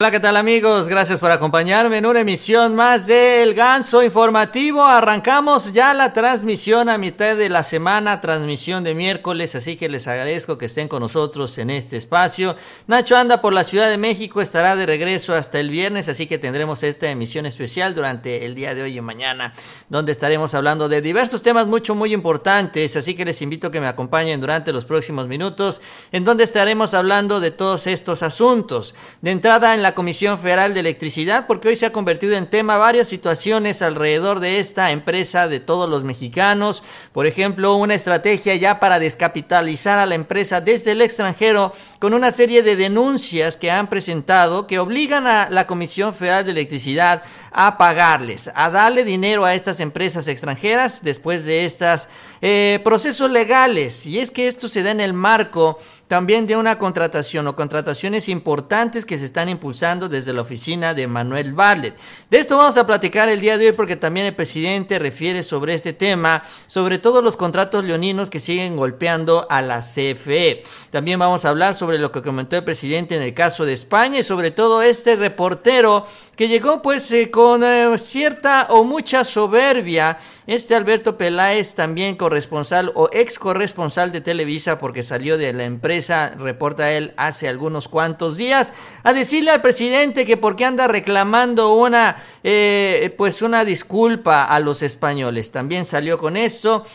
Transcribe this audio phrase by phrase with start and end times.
[0.00, 0.88] Hola, ¿qué tal amigos?
[0.88, 4.84] Gracias por acompañarme en una emisión más del Ganso Informativo.
[4.84, 10.06] Arrancamos ya la transmisión a mitad de la semana, transmisión de miércoles, así que les
[10.06, 12.54] agradezco que estén con nosotros en este espacio.
[12.86, 16.38] Nacho anda por la Ciudad de México, estará de regreso hasta el viernes, así que
[16.38, 19.52] tendremos esta emisión especial durante el día de hoy y mañana,
[19.88, 23.80] donde estaremos hablando de diversos temas mucho, muy importantes, así que les invito a que
[23.80, 25.80] me acompañen durante los próximos minutos,
[26.12, 28.94] en donde estaremos hablando de todos estos asuntos.
[29.22, 32.76] De entrada en la Comisión Federal de Electricidad, porque hoy se ha convertido en tema
[32.76, 36.82] varias situaciones alrededor de esta empresa de todos los mexicanos.
[37.12, 42.30] Por ejemplo, una estrategia ya para descapitalizar a la empresa desde el extranjero con una
[42.30, 47.76] serie de denuncias que han presentado que obligan a la Comisión Federal de Electricidad a
[47.78, 52.08] pagarles, a darle dinero a estas empresas extranjeras después de estos
[52.40, 54.06] eh, procesos legales.
[54.06, 58.28] Y es que esto se da en el marco también de una contratación o contrataciones
[58.28, 61.94] importantes que se están impulsando desde la oficina de Manuel Barlet.
[62.30, 65.74] De esto vamos a platicar el día de hoy porque también el presidente refiere sobre
[65.74, 70.62] este tema, sobre todos los contratos leoninos que siguen golpeando a la CFE.
[70.90, 74.18] También vamos a hablar sobre lo que comentó el presidente en el caso de España
[74.18, 76.06] y sobre todo este reportero
[76.38, 80.20] que llegó pues eh, con eh, cierta o mucha soberbia.
[80.46, 86.36] Este Alberto Peláez, también corresponsal o ex corresponsal de Televisa, porque salió de la empresa,
[86.38, 88.72] reporta él hace algunos cuantos días,
[89.02, 94.60] a decirle al presidente que por qué anda reclamando una, eh, pues una disculpa a
[94.60, 95.50] los españoles.
[95.50, 96.86] También salió con eso.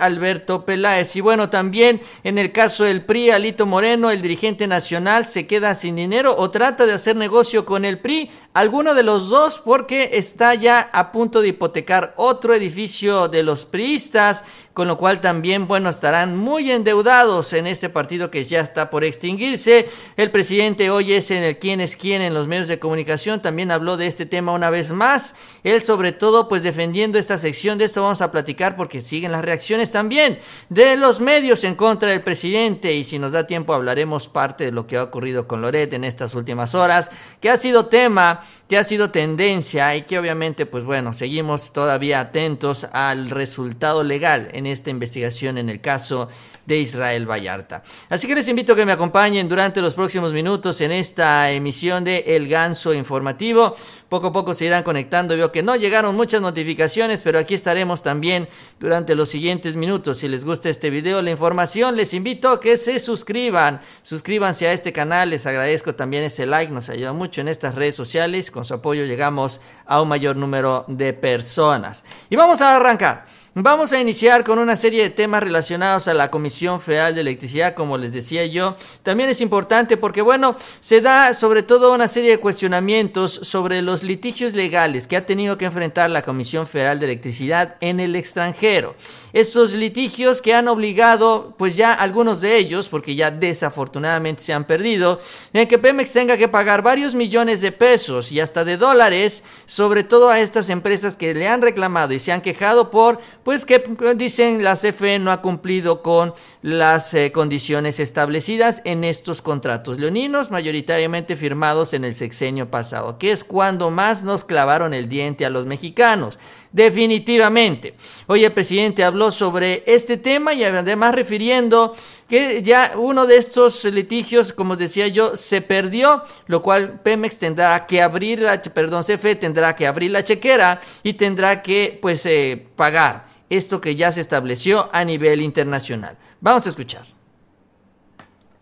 [0.00, 1.14] Alberto Peláez.
[1.16, 5.74] Y bueno, también en el caso del PRI, Alito Moreno, el dirigente nacional, se queda
[5.74, 8.30] sin dinero o trata de hacer negocio con el PRI.
[8.54, 13.64] Alguno de los dos porque está ya a punto de hipotecar otro edificio de los
[13.66, 14.44] priistas
[14.78, 19.02] con lo cual también, bueno, estarán muy endeudados en este partido que ya está por
[19.02, 19.88] extinguirse.
[20.16, 23.72] El presidente hoy es en el quién es quién en los medios de comunicación, también
[23.72, 25.34] habló de este tema una vez más.
[25.64, 29.44] Él sobre todo, pues defendiendo esta sección, de esto vamos a platicar porque siguen las
[29.44, 29.57] reacciones
[29.90, 30.38] también
[30.68, 34.72] de los medios en contra del presidente y si nos da tiempo hablaremos parte de
[34.72, 37.10] lo que ha ocurrido con Loret en estas últimas horas,
[37.40, 42.20] que ha sido tema, que ha sido tendencia y que obviamente, pues bueno, seguimos todavía
[42.20, 46.28] atentos al resultado legal en esta investigación en el caso
[46.66, 47.82] de Israel Vallarta.
[48.10, 52.04] Así que les invito a que me acompañen durante los próximos minutos en esta emisión
[52.04, 53.74] de El Ganso Informativo.
[54.08, 55.36] Poco a poco se irán conectando.
[55.36, 58.48] Veo que no llegaron muchas notificaciones, pero aquí estaremos también
[58.80, 60.18] durante los siguientes minutos.
[60.18, 63.80] Si les gusta este video, la información, les invito a que se suscriban.
[64.02, 65.30] Suscríbanse a este canal.
[65.30, 66.72] Les agradezco también ese like.
[66.72, 68.50] Nos ayuda mucho en estas redes sociales.
[68.50, 72.04] Con su apoyo llegamos a un mayor número de personas.
[72.30, 73.37] Y vamos a arrancar.
[73.54, 77.74] Vamos a iniciar con una serie de temas relacionados a la Comisión Federal de Electricidad,
[77.74, 78.76] como les decía yo.
[79.02, 84.02] También es importante porque, bueno, se da sobre todo una serie de cuestionamientos sobre los
[84.02, 88.94] litigios legales que ha tenido que enfrentar la Comisión Federal de Electricidad en el extranjero.
[89.32, 94.66] Estos litigios que han obligado, pues ya algunos de ellos, porque ya desafortunadamente se han
[94.66, 95.20] perdido,
[95.54, 100.04] en que Pemex tenga que pagar varios millones de pesos y hasta de dólares, sobre
[100.04, 103.82] todo a estas empresas que le han reclamado y se han quejado por pues que
[104.14, 110.50] dicen la CFE no ha cumplido con las eh, condiciones establecidas en estos contratos leoninos,
[110.50, 115.48] mayoritariamente firmados en el sexenio pasado, que es cuando más nos clavaron el diente a
[115.48, 116.38] los mexicanos.
[116.72, 117.94] Definitivamente.
[118.26, 121.96] Hoy el presidente habló sobre este tema y además refiriendo
[122.28, 127.86] que ya uno de estos litigios, como decía yo, se perdió, lo cual Pemex tendrá
[127.86, 132.66] que abrir, la, perdón, CFE tendrá que abrir la chequera y tendrá que pues eh,
[132.76, 136.16] pagar esto que ya se estableció a nivel internacional.
[136.40, 137.02] Vamos a escuchar.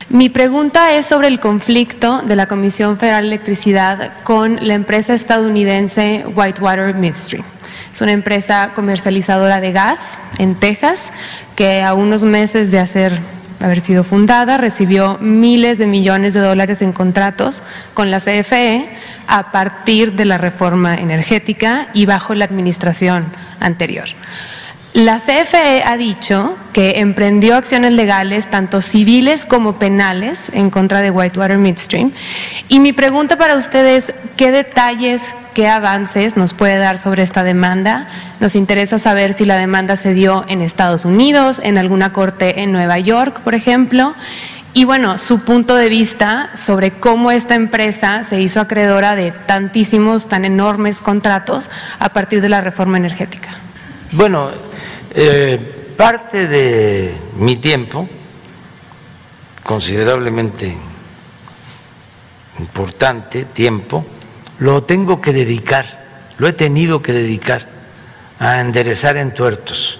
[0.08, 5.14] Mi pregunta es sobre el conflicto de la Comisión Federal de Electricidad con la empresa
[5.14, 7.44] estadounidense Whitewater Midstream.
[7.92, 11.10] Es una empresa comercializadora de gas en Texas
[11.56, 13.20] que a unos meses de hacer
[13.60, 17.62] haber sido fundada, recibió miles de millones de dólares en contratos
[17.94, 18.88] con la CFE
[19.26, 23.24] a partir de la reforma energética y bajo la administración
[23.60, 24.08] anterior.
[24.96, 31.10] La CFE ha dicho que emprendió acciones legales, tanto civiles como penales, en contra de
[31.10, 32.12] Whitewater Midstream.
[32.70, 38.08] Y mi pregunta para ustedes, ¿qué detalles, qué avances nos puede dar sobre esta demanda?
[38.40, 42.72] Nos interesa saber si la demanda se dio en Estados Unidos, en alguna corte en
[42.72, 44.14] Nueva York, por ejemplo.
[44.72, 50.26] Y bueno, su punto de vista sobre cómo esta empresa se hizo acreedora de tantísimos,
[50.26, 53.58] tan enormes contratos a partir de la reforma energética.
[54.12, 54.50] Bueno,
[55.18, 58.06] eh, parte de mi tiempo,
[59.62, 60.76] considerablemente
[62.58, 64.04] importante tiempo,
[64.58, 67.66] lo tengo que dedicar, lo he tenido que dedicar
[68.38, 69.98] a enderezar entuertos,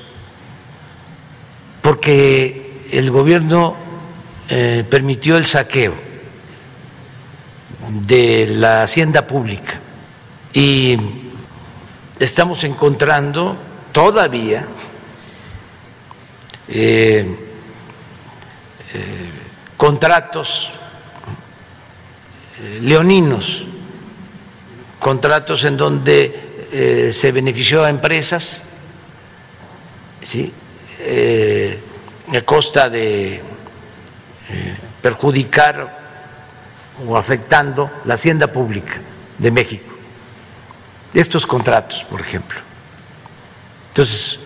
[1.81, 3.75] porque el gobierno
[4.51, 5.95] eh, permitió el saqueo
[7.89, 9.81] de la hacienda pública
[10.53, 10.99] y
[12.21, 13.57] estamos encontrando
[13.93, 14.67] todavía
[16.69, 17.37] eh,
[18.95, 19.31] eh,
[19.77, 20.73] contratos
[22.81, 23.65] leoninos,
[24.99, 28.67] contratos en donde eh, se benefició a empresas
[30.27, 30.53] ¿sí?
[30.99, 31.79] Eh,
[32.35, 36.01] a costa de eh, perjudicar
[37.07, 38.99] o afectando la hacienda pública
[39.39, 39.95] de México.
[41.15, 42.59] Estos contratos, por ejemplo.
[43.91, 44.41] Entonces,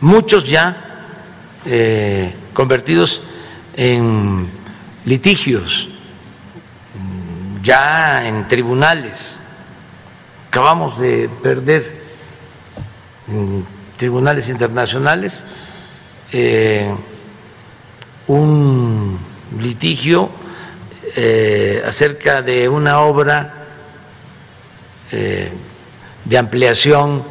[0.00, 0.85] muchos ya
[2.52, 3.22] convertidos
[3.74, 4.48] en
[5.04, 5.88] litigios,
[7.62, 9.38] ya en tribunales.
[10.48, 12.00] Acabamos de perder
[13.28, 13.66] en
[13.96, 15.44] tribunales internacionales
[16.32, 16.94] eh,
[18.26, 19.18] un
[19.60, 20.30] litigio
[21.14, 23.66] eh, acerca de una obra
[25.12, 25.50] eh,
[26.24, 27.24] de ampliación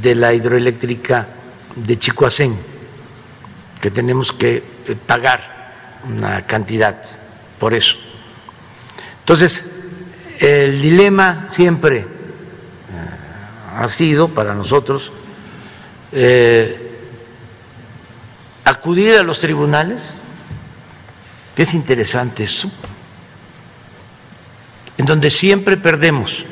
[0.00, 1.28] de la hidroeléctrica
[1.76, 2.58] de Chicoacén,
[3.80, 4.62] que tenemos que
[5.06, 7.00] pagar una cantidad
[7.58, 7.96] por eso.
[9.20, 9.64] Entonces,
[10.38, 12.06] el dilema siempre eh,
[13.76, 15.12] ha sido para nosotros
[16.12, 16.98] eh,
[18.64, 20.22] acudir a los tribunales,
[21.54, 22.70] que es interesante eso,
[24.98, 26.44] en donde siempre perdemos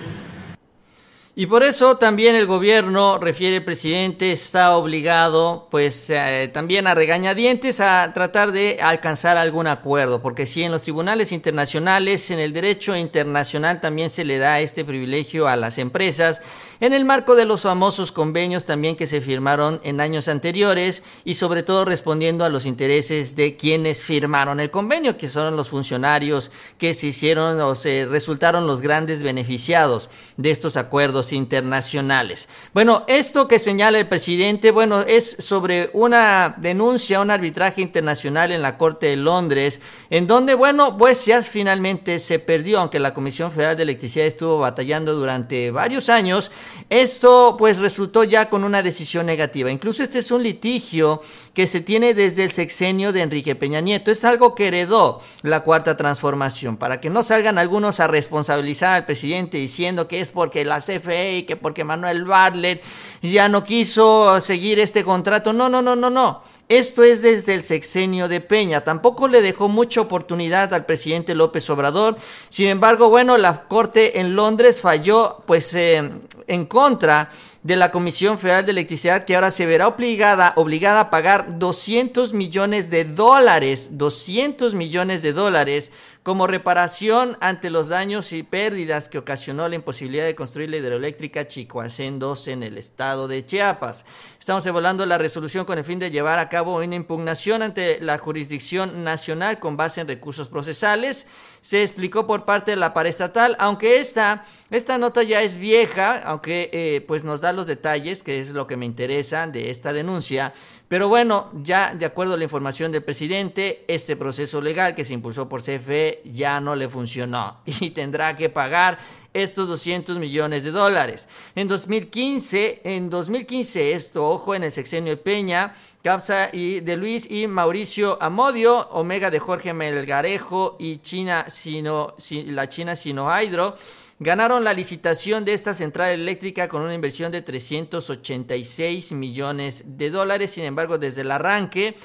[1.37, 6.95] y por eso también el gobierno, refiere el presidente, está obligado pues eh, también a
[6.95, 12.53] regañadientes a tratar de alcanzar algún acuerdo, porque si en los tribunales internacionales, en el
[12.53, 16.41] derecho internacional también se le da este privilegio a las empresas,
[16.81, 21.35] en el marco de los famosos convenios también que se firmaron en años anteriores y
[21.35, 26.51] sobre todo respondiendo a los intereses de quienes firmaron el convenio, que son los funcionarios
[26.79, 32.49] que se hicieron o se resultaron los grandes beneficiados de estos acuerdos internacionales.
[32.73, 38.63] Bueno, esto que señala el presidente, bueno, es sobre una denuncia, un arbitraje internacional en
[38.63, 39.81] la Corte de Londres,
[40.11, 44.59] en donde, bueno, pues ya finalmente se perdió, aunque la Comisión Federal de Electricidad estuvo
[44.59, 46.51] batallando durante varios años,
[46.91, 49.71] esto pues resultó ya con una decisión negativa.
[49.71, 51.23] Incluso este es un litigio
[51.55, 54.11] que se tiene desde el sexenio de Enrique Peña Nieto.
[54.11, 59.07] Es algo que heredó la cuarta transformación, para que no salgan algunos a responsabilizar al
[59.07, 62.83] presidente diciendo que es porque la CFE y que porque Manuel Bartlett
[63.23, 65.53] ya no quiso seguir este contrato.
[65.53, 66.54] No, no, no, no, no.
[66.69, 68.83] Esto es desde el sexenio de Peña.
[68.83, 72.17] Tampoco le dejó mucha oportunidad al presidente López Obrador.
[72.49, 76.11] Sin embargo, bueno, la Corte en Londres falló pues eh,
[76.47, 77.31] en contra
[77.65, 82.35] de la Comisión Federal de Electricidad que ahora se verá obligada, obligada a pagar 200
[82.35, 85.91] millones de dólares, 200 millones de dólares
[86.23, 91.49] como reparación ante los daños y pérdidas que ocasionó la imposibilidad de construir la hidroeléctrica
[91.49, 94.05] Chicoacén 2 en el estado de Chiapas.
[94.39, 98.19] Estamos evaluando la resolución con el fin de llevar a cabo una impugnación ante la
[98.19, 101.27] jurisdicción nacional con base en recursos procesales.
[101.65, 106.69] Se explicó por parte de la paraestatal, aunque esta, esta nota ya es vieja, aunque
[106.75, 110.53] eh, pues nos da los detalles, que es lo que me interesa de esta denuncia,
[110.89, 115.15] pero bueno, ya de acuerdo a la información del presidente, este proceso legal que se
[115.15, 118.99] impulsó por CFE ya no le funcionó y tendrá que pagar
[119.33, 121.27] estos 200 millones de dólares.
[121.55, 127.31] En 2015, en 2015 esto, ojo, en el sexenio de Peña, Capsa y de Luis
[127.31, 133.79] y Mauricio Amodio, Omega de Jorge Melgarejo y China Sino, la China Sinohydro
[134.19, 140.51] ganaron la licitación de esta central eléctrica con una inversión de 386 millones de dólares.
[140.51, 141.97] Sin embargo, desde el arranque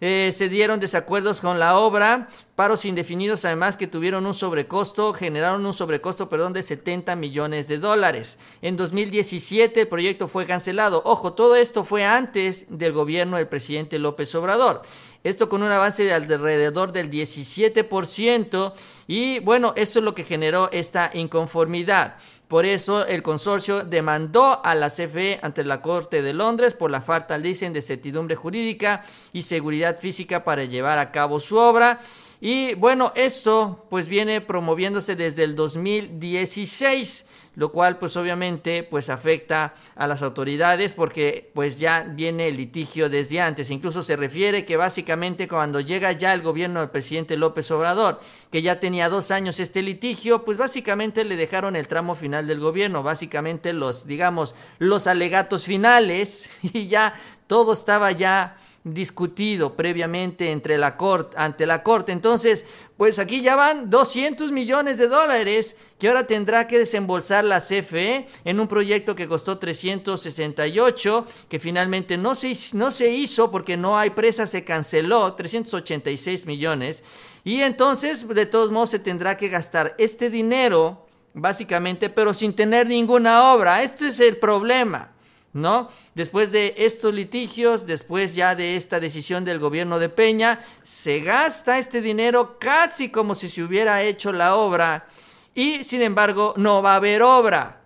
[0.00, 5.66] eh, se dieron desacuerdos con la obra, paros indefinidos además que tuvieron un sobrecosto, generaron
[5.66, 8.38] un sobrecosto, perdón, de 70 millones de dólares.
[8.62, 11.02] En 2017 el proyecto fue cancelado.
[11.04, 14.82] Ojo, todo esto fue antes del gobierno del presidente López Obrador.
[15.24, 18.72] Esto con un avance de alrededor del 17%
[19.08, 22.16] y bueno, esto es lo que generó esta inconformidad.
[22.48, 27.02] Por eso el consorcio demandó a la CFE ante la Corte de Londres por la
[27.02, 32.00] falta, dicen, de certidumbre jurídica y seguridad física para llevar a cabo su obra.
[32.40, 37.26] Y bueno, esto pues viene promoviéndose desde el 2016
[37.58, 43.10] lo cual pues obviamente pues afecta a las autoridades porque pues ya viene el litigio
[43.10, 43.72] desde antes.
[43.72, 48.20] Incluso se refiere que básicamente cuando llega ya el gobierno del presidente López Obrador,
[48.52, 52.60] que ya tenía dos años este litigio, pues básicamente le dejaron el tramo final del
[52.60, 57.14] gobierno, básicamente los, digamos, los alegatos finales y ya
[57.48, 58.56] todo estaba ya
[58.94, 62.12] discutido previamente entre la corte, ante la corte.
[62.12, 62.64] Entonces,
[62.96, 68.26] pues aquí ya van 200 millones de dólares que ahora tendrá que desembolsar la CFE
[68.44, 73.98] en un proyecto que costó 368, que finalmente no se, no se hizo porque no
[73.98, 77.04] hay presa, se canceló, 386 millones.
[77.44, 82.86] Y entonces, de todos modos, se tendrá que gastar este dinero, básicamente, pero sin tener
[82.86, 83.82] ninguna obra.
[83.82, 85.12] Este es el problema.
[85.52, 85.90] ¿No?
[86.14, 91.78] Después de estos litigios, después ya de esta decisión del gobierno de Peña, se gasta
[91.78, 95.06] este dinero casi como si se hubiera hecho la obra
[95.54, 97.77] y sin embargo no va a haber obra.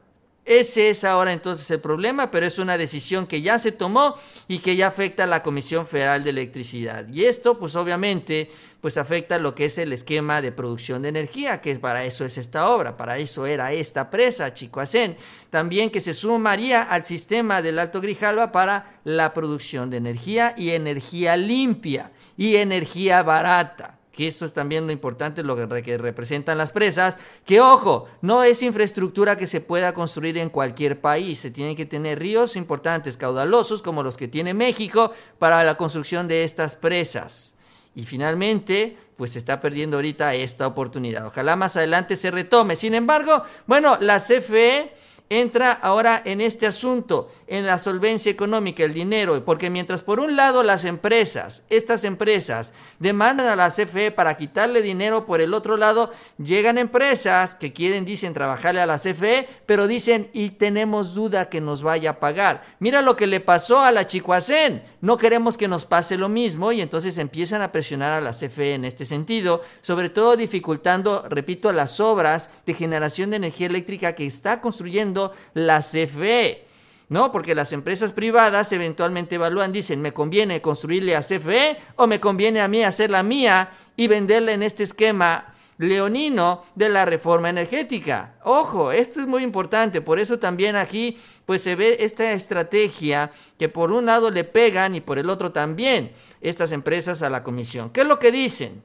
[0.44, 4.16] Ese es ahora entonces el problema, pero es una decisión que ya se tomó
[4.48, 7.06] y que ya afecta a la Comisión Federal de Electricidad.
[7.08, 11.60] Y esto, pues obviamente, pues afecta lo que es el esquema de producción de energía,
[11.60, 15.16] que para eso es esta obra, para eso era esta presa, Chicoacén.
[15.48, 20.70] También que se sumaría al sistema del Alto Grijalva para la producción de energía y
[20.70, 26.70] energía limpia y energía barata que esto es también lo importante, lo que, representan las
[26.70, 31.74] presas, que ojo, no es infraestructura que se pueda construir en cualquier país, se tienen
[31.74, 36.76] que tener ríos importantes, caudalosos, como los que tiene México, para la construcción de estas
[36.76, 37.56] presas.
[37.94, 41.26] Y finalmente, pues se está perdiendo ahorita esta oportunidad.
[41.26, 42.76] Ojalá más adelante se retome.
[42.76, 44.92] Sin embargo, bueno, la CFE
[45.30, 50.36] entra ahora en este asunto, en la solvencia económica, el dinero, porque mientras por un
[50.36, 55.76] lado las empresas, estas empresas, demandan a la CFE para quitarle dinero, por el otro
[55.76, 61.48] lado llegan empresas que quieren, dicen, trabajarle a la CFE, pero dicen, y tenemos duda
[61.48, 62.64] que nos vaya a pagar.
[62.78, 66.72] Mira lo que le pasó a la Chicoacén, no queremos que nos pase lo mismo
[66.72, 71.72] y entonces empiezan a presionar a la CFE en este sentido, sobre todo dificultando, repito,
[71.72, 75.11] las obras de generación de energía eléctrica que está construyendo
[75.54, 76.66] la CFE.
[77.12, 77.30] ¿no?
[77.30, 82.62] Porque las empresas privadas eventualmente evalúan, dicen, ¿me conviene construirle a CFE o me conviene
[82.62, 88.36] a mí hacer la mía y venderla en este esquema leonino de la reforma energética?
[88.44, 93.68] Ojo, esto es muy importante, por eso también aquí pues se ve esta estrategia que
[93.68, 97.90] por un lado le pegan y por el otro también estas empresas a la comisión.
[97.90, 98.82] ¿Qué es lo que dicen?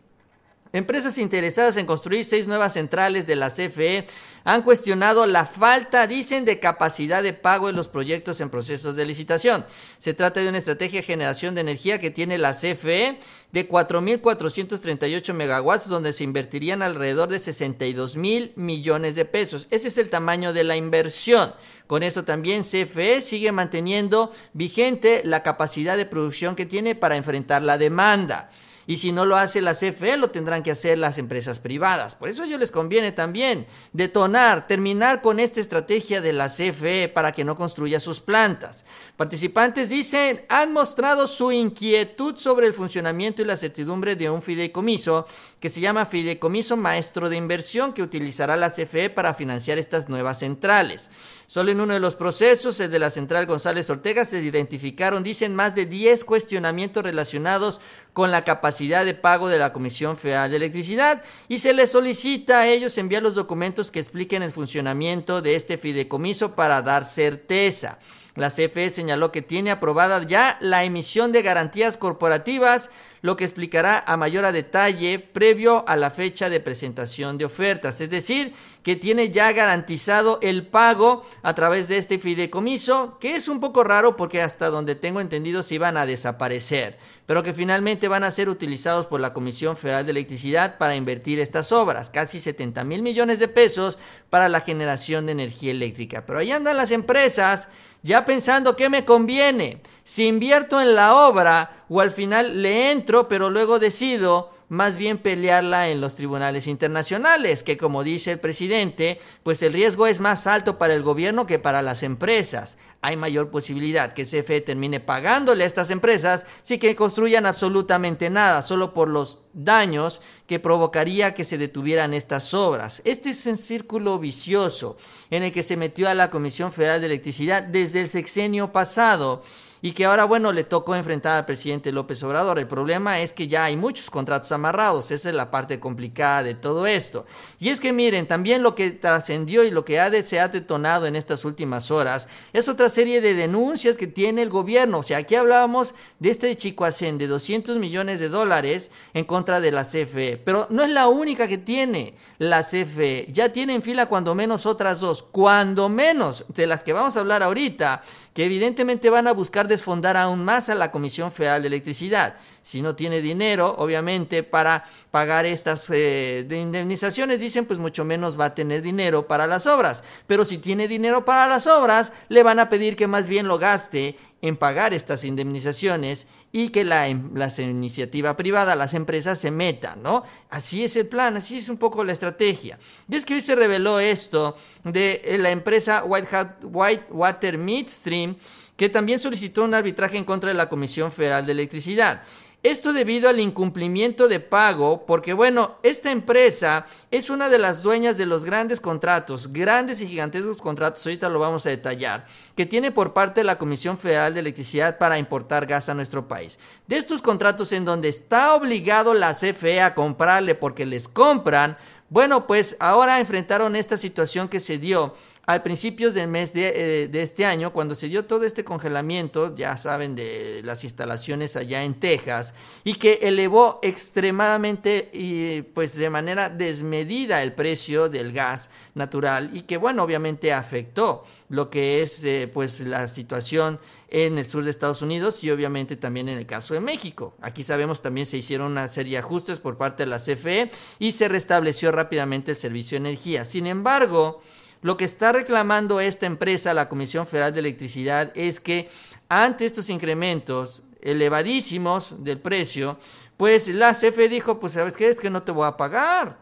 [0.77, 4.05] Empresas interesadas en construir seis nuevas centrales de la CFE
[4.43, 9.03] han cuestionado la falta, dicen, de capacidad de pago en los proyectos en procesos de
[9.03, 9.65] licitación.
[9.97, 13.17] Se trata de una estrategia de generación de energía que tiene la CFE
[13.51, 19.65] de 4.438 megawatts, donde se invertirían alrededor de 62 mil millones de pesos.
[19.71, 21.55] Ese es el tamaño de la inversión.
[21.87, 27.63] Con eso también CFE sigue manteniendo vigente la capacidad de producción que tiene para enfrentar
[27.63, 28.51] la demanda.
[28.87, 32.15] Y si no lo hace la CFE, lo tendrán que hacer las empresas privadas.
[32.15, 37.33] Por eso ellos les conviene también detonar, terminar con esta estrategia de la CFE para
[37.33, 38.85] que no construya sus plantas.
[39.17, 45.27] Participantes dicen, han mostrado su inquietud sobre el funcionamiento y la certidumbre de un fideicomiso
[45.59, 50.39] que se llama Fideicomiso Maestro de Inversión que utilizará la CFE para financiar estas nuevas
[50.39, 51.09] centrales.
[51.47, 55.55] Solo en uno de los procesos, el de la central González Ortega, se identificaron, dicen,
[55.55, 57.81] más de 10 cuestionamientos relacionados
[58.13, 62.59] con la capacidad de pago de la Comisión Federal de Electricidad y se les solicita
[62.59, 67.97] a ellos enviar los documentos que expliquen el funcionamiento de este fideicomiso para dar certeza.
[68.37, 72.91] La CFE señaló que tiene aprobada ya la emisión de garantías corporativas,
[73.21, 77.99] lo que explicará a mayor detalle previo a la fecha de presentación de ofertas.
[77.99, 78.53] Es decir,
[78.83, 83.83] que tiene ya garantizado el pago a través de este fideicomiso, que es un poco
[83.83, 88.31] raro porque hasta donde tengo entendido se iban a desaparecer, pero que finalmente van a
[88.31, 93.03] ser utilizados por la Comisión Federal de Electricidad para invertir estas obras, casi 70 mil
[93.03, 96.25] millones de pesos para la generación de energía eléctrica.
[96.25, 97.67] Pero ahí andan las empresas
[98.01, 103.27] ya pensando qué me conviene, si invierto en la obra o al final le entro,
[103.27, 109.19] pero luego decido más bien pelearla en los tribunales internacionales, que como dice el presidente,
[109.43, 112.77] pues el riesgo es más alto para el gobierno que para las empresas.
[113.01, 118.61] Hay mayor posibilidad que CFE termine pagándole a estas empresas si que construyan absolutamente nada,
[118.61, 123.01] solo por los daños que provocaría que se detuvieran estas obras.
[123.05, 124.97] Este es un círculo vicioso
[125.29, 129.43] en el que se metió a la Comisión Federal de Electricidad desde el sexenio pasado
[129.81, 132.59] y que ahora, bueno, le tocó enfrentar al presidente López Obrador.
[132.59, 136.55] El problema es que ya hay muchos contratos amarrados, esa es la parte complicada de
[136.55, 137.25] todo esto.
[137.59, 141.05] Y es que miren, también lo que trascendió y lo que ha se ha detonado
[141.05, 144.99] en estas últimas horas es otra serie de denuncias que tiene el gobierno.
[144.99, 149.71] O sea, aquí hablábamos de este Chicoacén de 200 millones de dólares en contra de
[149.71, 153.27] la CFE, pero no es la única que tiene la CFE.
[153.31, 157.19] Ya tiene en fila cuando menos otras dos, cuando menos de las que vamos a
[157.19, 158.01] hablar ahorita
[158.37, 162.35] que evidentemente van a buscar desfondar aún más a la Comisión Federal de Electricidad.
[162.61, 168.45] Si no tiene dinero, obviamente, para pagar estas eh, indemnizaciones, dicen, pues mucho menos va
[168.45, 170.03] a tener dinero para las obras.
[170.27, 173.57] Pero si tiene dinero para las obras, le van a pedir que más bien lo
[173.57, 179.51] gaste en pagar estas indemnizaciones y que la, em, la, iniciativa privada, las empresas se
[179.51, 180.23] metan, ¿no?
[180.49, 182.77] Así es el plan, así es un poco la estrategia.
[183.09, 188.37] Y es que hoy se reveló esto de eh, la empresa Whitewater Midstream,
[188.75, 192.21] que también solicitó un arbitraje en contra de la Comisión Federal de Electricidad.
[192.67, 198.17] Esto debido al incumplimiento de pago, porque bueno, esta empresa es una de las dueñas
[198.17, 202.91] de los grandes contratos, grandes y gigantescos contratos, ahorita lo vamos a detallar, que tiene
[202.91, 206.59] por parte de la Comisión Federal de Electricidad para importar gas a nuestro país.
[206.87, 211.77] De estos contratos en donde está obligado la CFE a comprarle porque les compran,
[212.09, 215.15] bueno, pues ahora enfrentaron esta situación que se dio
[215.47, 219.77] al principios del mes eh, de, este año, cuando se dio todo este congelamiento, ya
[219.77, 226.49] saben, de las instalaciones allá en Texas, y que elevó extremadamente y pues de manera
[226.49, 232.51] desmedida el precio del gas natural y que bueno, obviamente afectó lo que es eh,
[232.53, 236.73] pues la situación en el sur de Estados Unidos y obviamente también en el caso
[236.73, 237.35] de México.
[237.41, 241.13] Aquí sabemos también se hicieron una serie de ajustes por parte de la CFE y
[241.13, 243.45] se restableció rápidamente el servicio de energía.
[243.45, 244.41] Sin embargo,
[244.81, 248.89] lo que está reclamando esta empresa, la Comisión Federal de Electricidad, es que
[249.29, 252.97] ante estos incrementos elevadísimos del precio,
[253.37, 256.37] pues la CFE dijo, pues sabes qué, es que no te voy a pagar.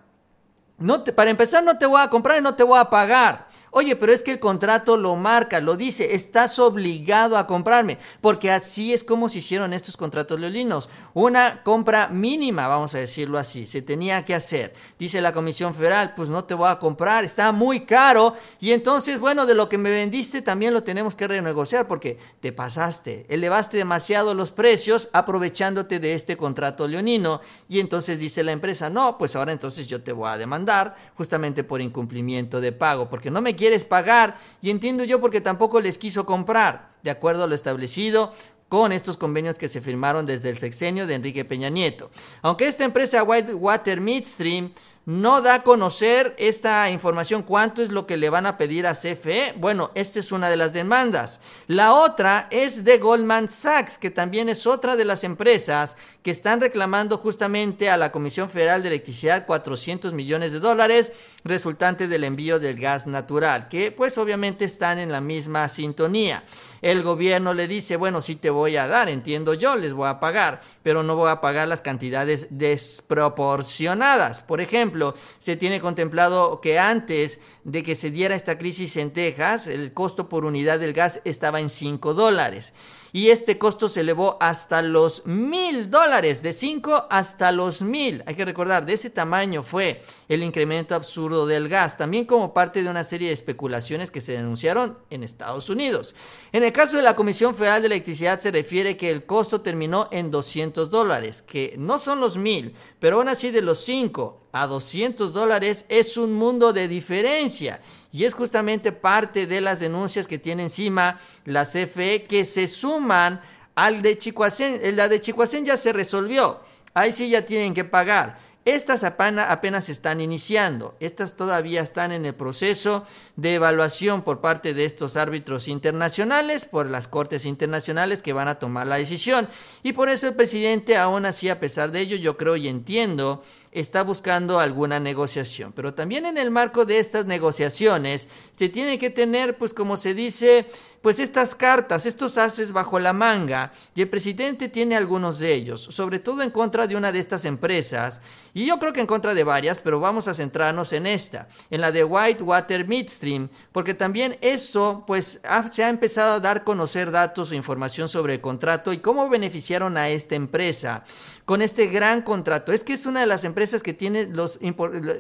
[0.77, 3.44] No te, para empezar no te voy a comprar y no te voy a pagar.
[3.77, 8.49] Oye, pero es que el contrato lo marca, lo dice, estás obligado a comprarme, porque
[8.49, 10.87] así es como se hicieron estos contratos leolinos.
[11.13, 14.73] Una compra mínima, vamos a decirlo así, se tenía que hacer.
[14.97, 19.19] Dice la Comisión Federal, pues no te voy a comprar, está muy caro y entonces,
[19.19, 23.75] bueno, de lo que me vendiste también lo tenemos que renegociar porque te pasaste, elevaste
[23.75, 29.35] demasiado los precios aprovechándote de este contrato leonino y entonces dice la empresa, no, pues
[29.35, 33.53] ahora entonces yo te voy a demandar justamente por incumplimiento de pago, porque no me
[33.53, 38.33] quieres pagar y entiendo yo porque tampoco les quiso comprar, de acuerdo a lo establecido
[38.69, 42.09] con estos convenios que se firmaron desde el sexenio de Enrique Peña Nieto.
[42.41, 44.73] Aunque esta empresa Whitewater Midstream
[45.05, 48.93] no da a conocer esta información, cuánto es lo que le van a pedir a
[48.93, 49.53] CFE.
[49.57, 51.39] Bueno, esta es una de las demandas.
[51.67, 56.59] La otra es de Goldman Sachs, que también es otra de las empresas que están
[56.59, 61.11] reclamando justamente a la Comisión Federal de Electricidad 400 millones de dólares
[61.43, 66.43] resultante del envío del gas natural, que pues obviamente están en la misma sintonía.
[66.81, 70.19] El gobierno le dice, bueno, sí te voy a dar, entiendo yo, les voy a
[70.19, 74.41] pagar, pero no voy a pagar las cantidades desproporcionadas.
[74.41, 74.94] Por ejemplo,
[75.39, 80.29] se tiene contemplado que antes de que se diera esta crisis en Texas, el costo
[80.29, 82.73] por unidad del gas estaba en 5 dólares
[83.15, 88.21] y este costo se elevó hasta los mil dólares, de 5 hasta los mil.
[88.25, 92.83] Hay que recordar, de ese tamaño fue el incremento absurdo del gas, también como parte
[92.83, 96.13] de una serie de especulaciones que se denunciaron en Estados Unidos.
[96.51, 100.09] En el caso de la Comisión Federal de Electricidad se refiere que el costo terminó
[100.11, 104.67] en 200 dólares, que no son los mil, pero aún así de los 5 a
[104.67, 107.81] 200 dólares es un mundo de diferencia.
[108.15, 113.41] Y es justamente parte de las denuncias que tiene encima la CFE que se suman
[113.75, 114.95] al de Chicoacén.
[114.95, 116.61] La de Chicoacén ya se resolvió.
[116.93, 118.37] Ahí sí ya tienen que pagar.
[118.63, 123.03] Estas apenas están iniciando, estas todavía están en el proceso
[123.35, 128.55] de evaluación por parte de estos árbitros internacionales, por las cortes internacionales que van a
[128.55, 129.49] tomar la decisión.
[129.83, 133.43] Y por eso el presidente, aún así, a pesar de ello, yo creo y entiendo
[133.75, 135.73] está buscando alguna negociación.
[135.73, 140.13] Pero también en el marco de estas negociaciones se tiene que tener, pues como se
[140.13, 140.65] dice,
[141.01, 145.81] pues estas cartas, estos haces bajo la manga, y el presidente tiene algunos de ellos,
[145.91, 148.21] sobre todo en contra de una de estas empresas,
[148.55, 151.81] y yo creo que en contra de varias, pero vamos a centrarnos en esta, en
[151.81, 157.11] la de Whitewater Midstream, porque también eso, pues se ha empezado a dar a conocer
[157.11, 161.03] datos o información sobre el contrato y cómo beneficiaron a esta empresa
[161.43, 162.71] con este gran contrato.
[162.71, 164.29] Es que es una de las empresas que tiene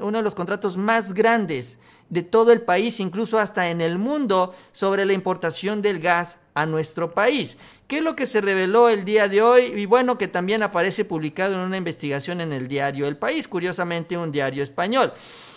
[0.01, 1.79] uno de los contratos más grandes
[2.09, 6.65] de todo el país, incluso hasta en el mundo, sobre la importación del gas a
[6.65, 7.57] nuestro país.
[7.87, 9.65] ¿Qué es lo que se reveló el día de hoy?
[9.75, 14.17] Y bueno, que también aparece publicado en una investigación en el diario El País, curiosamente
[14.17, 15.11] un diario español.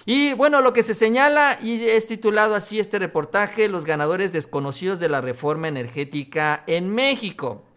[0.06, 5.00] Y bueno, lo que se señala, y es titulado así este reportaje, los ganadores desconocidos
[5.00, 7.67] de la reforma energética en México.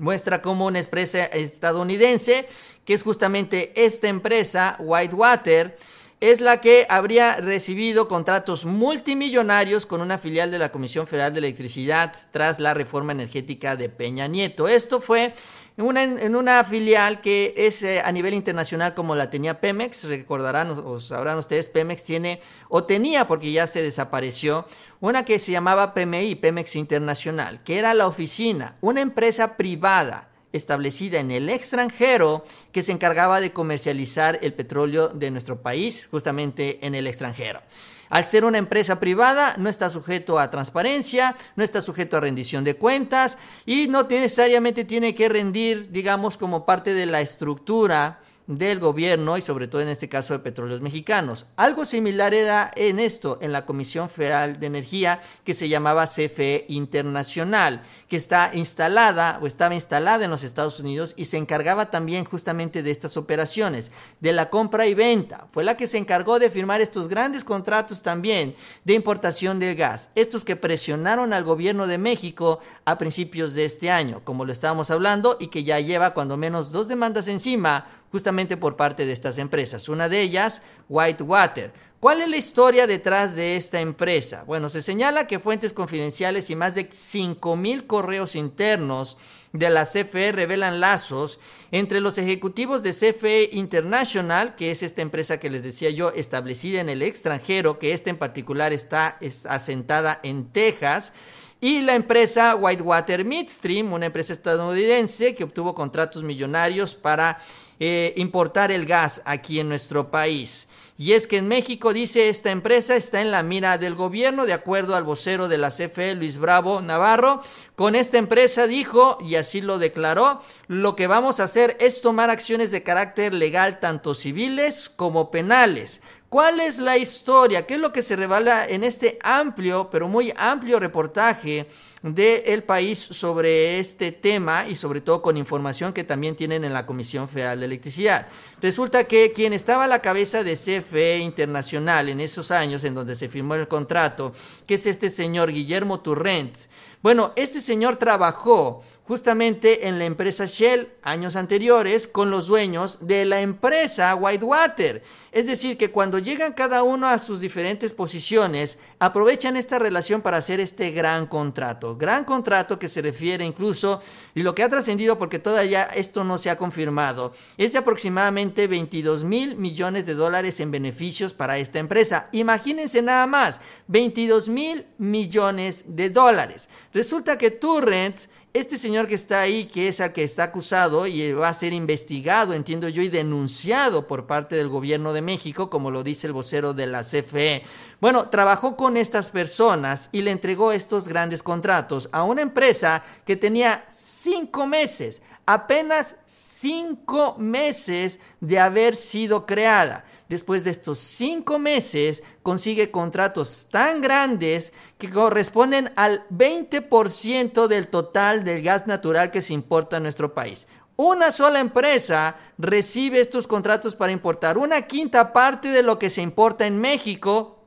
[0.00, 2.48] Muestra como una empresa estadounidense,
[2.84, 5.76] que es justamente esta empresa, Whitewater,
[6.20, 11.38] es la que habría recibido contratos multimillonarios con una filial de la Comisión Federal de
[11.38, 14.68] Electricidad tras la reforma energética de Peña Nieto.
[14.68, 15.34] Esto fue
[15.80, 20.04] en una, filial que es eh, a nivel internacional como la tenía Pemex.
[20.04, 24.66] Recordarán o, sabrán ustedes, Pemex tiene o tenía porque ya se desapareció
[25.00, 31.20] una que se llamaba PMI, Pemex Internacional, que era la oficina, una empresa privada establecida
[31.20, 36.94] en el extranjero que se encargaba de comercializar el petróleo de nuestro país justamente en
[36.94, 37.62] el extranjero.
[38.10, 42.64] Al ser una empresa privada, no está sujeto a transparencia, no está sujeto a rendición
[42.64, 48.18] de cuentas y no necesariamente tiene que rendir, digamos, como parte de la estructura
[48.58, 51.46] del gobierno y sobre todo en este caso de petróleos mexicanos.
[51.56, 56.64] Algo similar era en esto, en la Comisión Federal de Energía que se llamaba CFE
[56.68, 62.24] Internacional, que está instalada o estaba instalada en los Estados Unidos y se encargaba también
[62.24, 65.46] justamente de estas operaciones, de la compra y venta.
[65.52, 70.10] Fue la que se encargó de firmar estos grandes contratos también de importación de gas,
[70.16, 74.90] estos que presionaron al gobierno de México a principios de este año, como lo estábamos
[74.90, 79.38] hablando, y que ya lleva cuando menos dos demandas encima justamente por parte de estas
[79.38, 79.88] empresas.
[79.88, 81.72] Una de ellas, Whitewater.
[82.00, 84.44] ¿Cuál es la historia detrás de esta empresa?
[84.46, 89.18] Bueno, se señala que fuentes confidenciales y más de 5.000 correos internos
[89.52, 91.40] de la CFE revelan lazos
[91.72, 96.80] entre los ejecutivos de CFE International, que es esta empresa que les decía yo, establecida
[96.80, 99.18] en el extranjero, que esta en particular está
[99.48, 101.12] asentada en Texas,
[101.60, 107.38] y la empresa Whitewater Midstream, una empresa estadounidense que obtuvo contratos millonarios para
[107.80, 110.68] eh, importar el gas aquí en nuestro país.
[110.98, 114.52] Y es que en México, dice esta empresa, está en la mira del gobierno, de
[114.52, 117.42] acuerdo al vocero de la CFE, Luis Bravo Navarro.
[117.74, 122.28] Con esta empresa dijo, y así lo declaró, lo que vamos a hacer es tomar
[122.28, 126.02] acciones de carácter legal, tanto civiles como penales.
[126.28, 127.66] ¿Cuál es la historia?
[127.66, 131.66] ¿Qué es lo que se revela en este amplio, pero muy amplio reportaje?
[132.02, 136.86] Del país sobre este tema y sobre todo con información que también tienen en la
[136.86, 138.26] Comisión Federal de Electricidad.
[138.62, 143.16] Resulta que quien estaba a la cabeza de CFE Internacional en esos años en donde
[143.16, 144.32] se firmó el contrato,
[144.66, 146.56] que es este señor Guillermo Turrent,
[147.02, 153.24] bueno, este señor trabajó justamente en la empresa Shell años anteriores con los dueños de
[153.24, 155.02] la empresa Whitewater.
[155.32, 160.36] Es decir, que cuando llegan cada uno a sus diferentes posiciones, aprovechan esta relación para
[160.36, 161.96] hacer este gran contrato.
[161.96, 164.00] Gran contrato que se refiere incluso,
[164.32, 168.68] y lo que ha trascendido porque todavía esto no se ha confirmado, es de aproximadamente
[168.68, 172.28] 22 mil millones de dólares en beneficios para esta empresa.
[172.30, 176.68] Imagínense nada más, 22 mil millones de dólares.
[176.94, 178.20] Resulta que Turrent
[178.52, 181.72] este señor que está ahí, que es el que está acusado y va a ser
[181.72, 186.32] investigado, entiendo yo, y denunciado por parte del gobierno de México, como lo dice el
[186.32, 187.62] vocero de la CFE,
[188.00, 193.36] bueno, trabajó con estas personas y le entregó estos grandes contratos a una empresa que
[193.36, 202.22] tenía cinco meses, apenas cinco meses de haber sido creada después de estos cinco meses,
[202.44, 209.54] consigue contratos tan grandes que corresponden al 20% del total del gas natural que se
[209.54, 210.68] importa a nuestro país.
[210.94, 216.22] Una sola empresa recibe estos contratos para importar una quinta parte de lo que se
[216.22, 217.64] importa en México,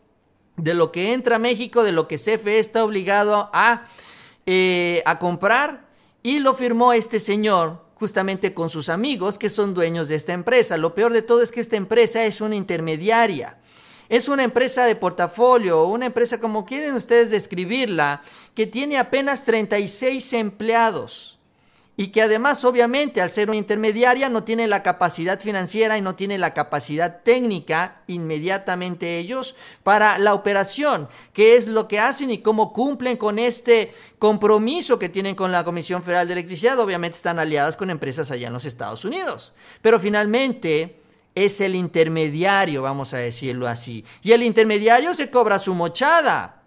[0.55, 3.87] de lo que entra a México, de lo que CFE está obligado a,
[4.45, 5.92] eh, a comprar.
[6.23, 10.77] Y lo firmó este señor justamente con sus amigos que son dueños de esta empresa.
[10.77, 13.57] Lo peor de todo es que esta empresa es una intermediaria.
[14.07, 18.23] Es una empresa de portafolio, una empresa como quieren ustedes describirla,
[18.55, 21.39] que tiene apenas 36 empleados
[21.95, 26.15] y que además obviamente al ser una intermediaria no tiene la capacidad financiera y no
[26.15, 32.39] tiene la capacidad técnica inmediatamente ellos para la operación, qué es lo que hacen y
[32.39, 36.79] cómo cumplen con este compromiso que tienen con la Comisión Federal de Electricidad.
[36.79, 40.99] Obviamente están aliadas con empresas allá en los Estados Unidos, pero finalmente
[41.35, 46.61] es el intermediario, vamos a decirlo así, y el intermediario se cobra su mochada,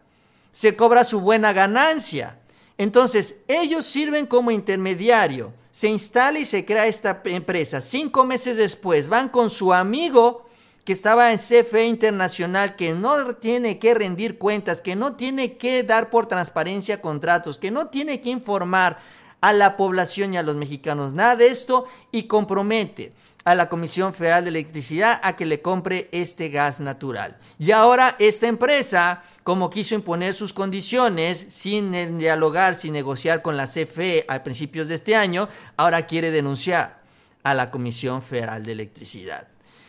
[0.52, 2.38] se cobra su buena ganancia.
[2.78, 5.52] Entonces, ellos sirven como intermediario.
[5.70, 7.80] Se instala y se crea esta empresa.
[7.80, 10.46] Cinco meses después van con su amigo
[10.84, 15.82] que estaba en CFE Internacional, que no tiene que rendir cuentas, que no tiene que
[15.82, 19.00] dar por transparencia contratos, que no tiene que informar
[19.40, 23.12] a la población y a los mexicanos nada de esto y compromete
[23.46, 27.36] a la Comisión Federal de Electricidad a que le compre este gas natural.
[27.60, 33.68] Y ahora esta empresa, como quiso imponer sus condiciones sin dialogar, sin negociar con la
[33.68, 37.05] CFE a principios de este año, ahora quiere denunciar
[37.46, 39.46] a la Comisión Federal de Electricidad.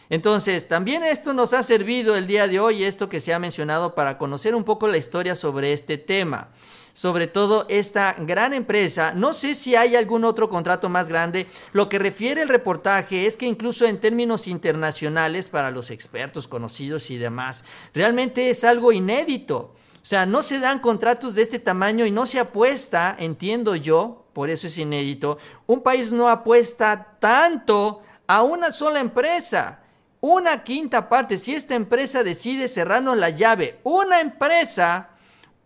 [0.09, 3.95] Entonces, también esto nos ha servido el día de hoy, esto que se ha mencionado,
[3.95, 6.49] para conocer un poco la historia sobre este tema
[6.97, 9.13] sobre todo esta gran empresa.
[9.13, 11.45] No sé si hay algún otro contrato más grande.
[11.71, 17.11] Lo que refiere el reportaje es que incluso en términos internacionales, para los expertos conocidos
[17.11, 19.75] y demás, realmente es algo inédito.
[20.07, 24.23] O sea, no se dan contratos de este tamaño y no se apuesta, entiendo yo,
[24.31, 29.81] por eso es inédito, un país no apuesta tanto a una sola empresa.
[30.21, 35.09] Una quinta parte, si esta empresa decide cerrarnos la llave, una empresa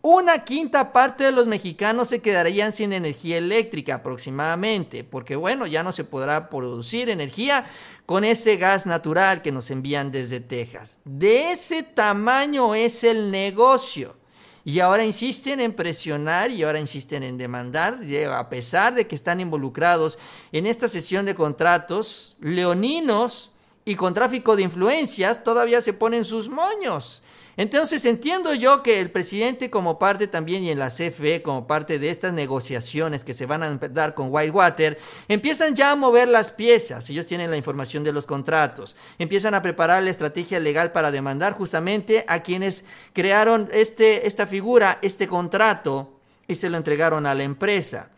[0.01, 5.83] una quinta parte de los mexicanos se quedarían sin energía eléctrica aproximadamente, porque bueno, ya
[5.83, 7.67] no se podrá producir energía
[8.07, 11.01] con ese gas natural que nos envían desde Texas.
[11.05, 14.15] De ese tamaño es el negocio.
[14.63, 17.99] Y ahora insisten en presionar y ahora insisten en demandar,
[18.31, 20.19] a pesar de que están involucrados
[20.51, 23.51] en esta sesión de contratos, leoninos
[23.85, 27.23] y con tráfico de influencias, todavía se ponen sus moños.
[27.57, 31.99] Entonces entiendo yo que el presidente como parte también y en la CFE como parte
[31.99, 36.51] de estas negociaciones que se van a dar con Whitewater, empiezan ya a mover las
[36.51, 41.11] piezas, ellos tienen la información de los contratos, empiezan a preparar la estrategia legal para
[41.11, 46.13] demandar justamente a quienes crearon este, esta figura, este contrato
[46.47, 48.09] y se lo entregaron a la empresa.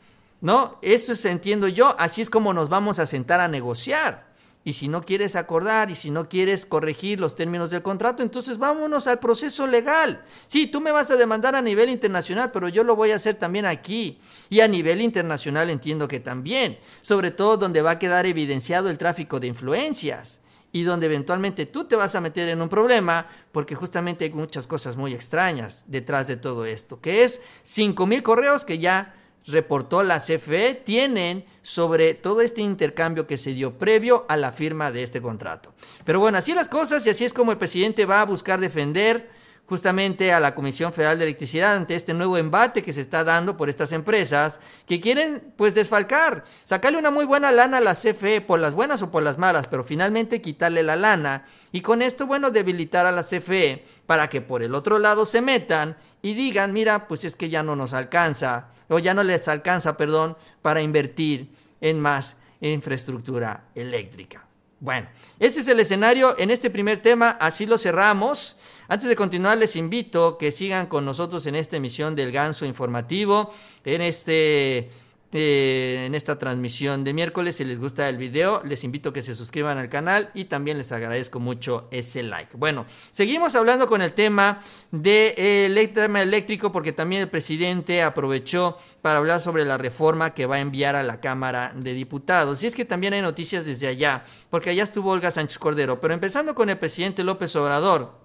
[0.41, 0.77] ¿No?
[0.81, 4.32] Eso es, entiendo yo, así es como nos vamos a sentar a negociar.
[4.65, 8.57] Y si no quieres acordar y si no quieres corregir los términos del contrato, entonces
[8.57, 10.23] vámonos al proceso legal.
[10.47, 13.35] Sí, tú me vas a demandar a nivel internacional, pero yo lo voy a hacer
[13.35, 14.19] también aquí.
[14.49, 18.97] Y a nivel internacional entiendo que también, sobre todo donde va a quedar evidenciado el
[18.97, 23.75] tráfico de influencias y donde eventualmente tú te vas a meter en un problema porque
[23.75, 28.79] justamente hay muchas cosas muy extrañas detrás de todo esto, que es 5.000 correos que
[28.79, 29.13] ya
[29.45, 34.91] reportó la CFE tienen sobre todo este intercambio que se dio previo a la firma
[34.91, 35.73] de este contrato.
[36.05, 39.29] Pero bueno, así las cosas y así es como el presidente va a buscar defender
[39.65, 43.55] justamente a la Comisión Federal de Electricidad ante este nuevo embate que se está dando
[43.55, 48.41] por estas empresas que quieren pues desfalcar, sacarle una muy buena lana a la CFE
[48.41, 52.27] por las buenas o por las malas, pero finalmente quitarle la lana y con esto
[52.27, 56.73] bueno debilitar a la CFE para que por el otro lado se metan y digan,
[56.73, 60.81] mira, pues es que ya no nos alcanza o ya no les alcanza, perdón, para
[60.81, 61.49] invertir
[61.81, 64.45] en más infraestructura eléctrica.
[64.79, 65.07] Bueno,
[65.39, 68.57] ese es el escenario en este primer tema, así lo cerramos.
[68.89, 73.53] Antes de continuar, les invito que sigan con nosotros en esta emisión del Ganso Informativo,
[73.85, 74.89] en este
[75.33, 77.55] eh, en esta transmisión de miércoles.
[77.55, 80.77] Si les gusta el video, les invito a que se suscriban al canal y también
[80.77, 82.55] les agradezco mucho ese like.
[82.57, 88.77] Bueno, seguimos hablando con el tema del de, tema eléctrico porque también el presidente aprovechó
[89.01, 92.63] para hablar sobre la reforma que va a enviar a la Cámara de Diputados.
[92.63, 95.99] Y es que también hay noticias desde allá, porque allá estuvo Olga Sánchez Cordero.
[95.99, 98.22] Pero empezando con el presidente López Obrador.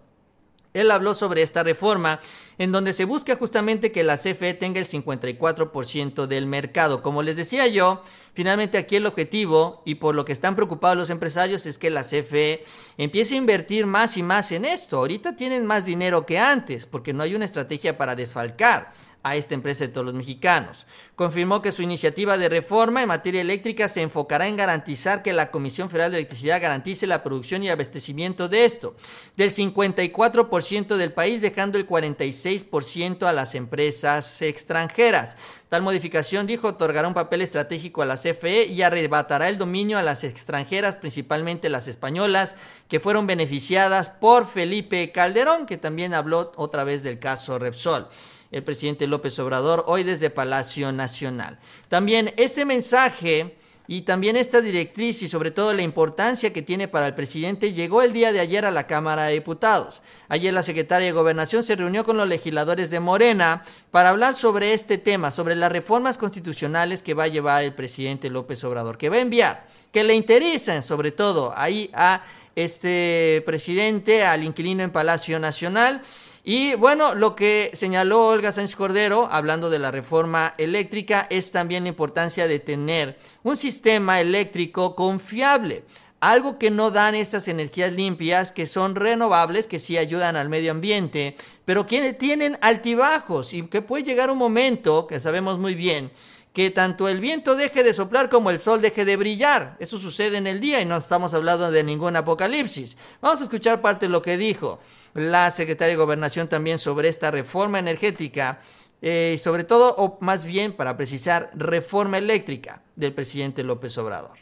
[0.78, 2.20] Él habló sobre esta reforma
[2.58, 7.02] en donde se busca justamente que la CFE tenga el 54% del mercado.
[7.02, 8.02] Como les decía yo,
[8.34, 12.02] finalmente aquí el objetivo y por lo que están preocupados los empresarios es que la
[12.02, 12.64] CFE
[12.96, 14.98] empiece a invertir más y más en esto.
[14.98, 19.54] Ahorita tienen más dinero que antes porque no hay una estrategia para desfalcar a esta
[19.54, 20.86] empresa de todos los mexicanos.
[21.16, 25.50] Confirmó que su iniciativa de reforma en materia eléctrica se enfocará en garantizar que la
[25.50, 28.94] Comisión Federal de Electricidad garantice la producción y abastecimiento de esto,
[29.36, 35.36] del 54% del país, dejando el 46% a las empresas extranjeras.
[35.68, 40.02] Tal modificación, dijo, otorgará un papel estratégico a la CFE y arrebatará el dominio a
[40.02, 42.56] las extranjeras, principalmente las españolas,
[42.88, 48.08] que fueron beneficiadas por Felipe Calderón, que también habló otra vez del caso Repsol
[48.50, 51.58] el presidente López Obrador hoy desde Palacio Nacional.
[51.88, 53.56] También ese mensaje
[53.90, 58.02] y también esta directriz y sobre todo la importancia que tiene para el presidente llegó
[58.02, 60.02] el día de ayer a la Cámara de Diputados.
[60.28, 64.74] Ayer la secretaria de Gobernación se reunió con los legisladores de Morena para hablar sobre
[64.74, 69.08] este tema, sobre las reformas constitucionales que va a llevar el presidente López Obrador, que
[69.08, 72.22] va a enviar, que le interesan sobre todo ahí a
[72.56, 76.02] este presidente, al inquilino en Palacio Nacional.
[76.50, 81.82] Y bueno, lo que señaló Olga Sánchez Cordero, hablando de la reforma eléctrica, es también
[81.82, 85.84] la importancia de tener un sistema eléctrico confiable.
[86.20, 90.70] Algo que no dan estas energías limpias, que son renovables, que sí ayudan al medio
[90.70, 96.10] ambiente, pero que tienen altibajos y que puede llegar un momento, que sabemos muy bien,
[96.54, 99.76] que tanto el viento deje de soplar como el sol deje de brillar.
[99.80, 102.96] Eso sucede en el día y no estamos hablando de ningún apocalipsis.
[103.20, 104.78] Vamos a escuchar parte de lo que dijo
[105.14, 108.60] la secretaria de Gobernación también sobre esta reforma energética,
[109.02, 114.32] eh, sobre todo, o más bien para precisar, reforma eléctrica del presidente López Obrador.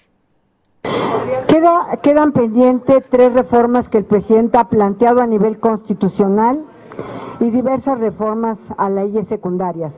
[1.48, 6.64] Queda, quedan pendientes tres reformas que el presidente ha planteado a nivel constitucional
[7.40, 9.92] y diversas reformas a leyes secundarias.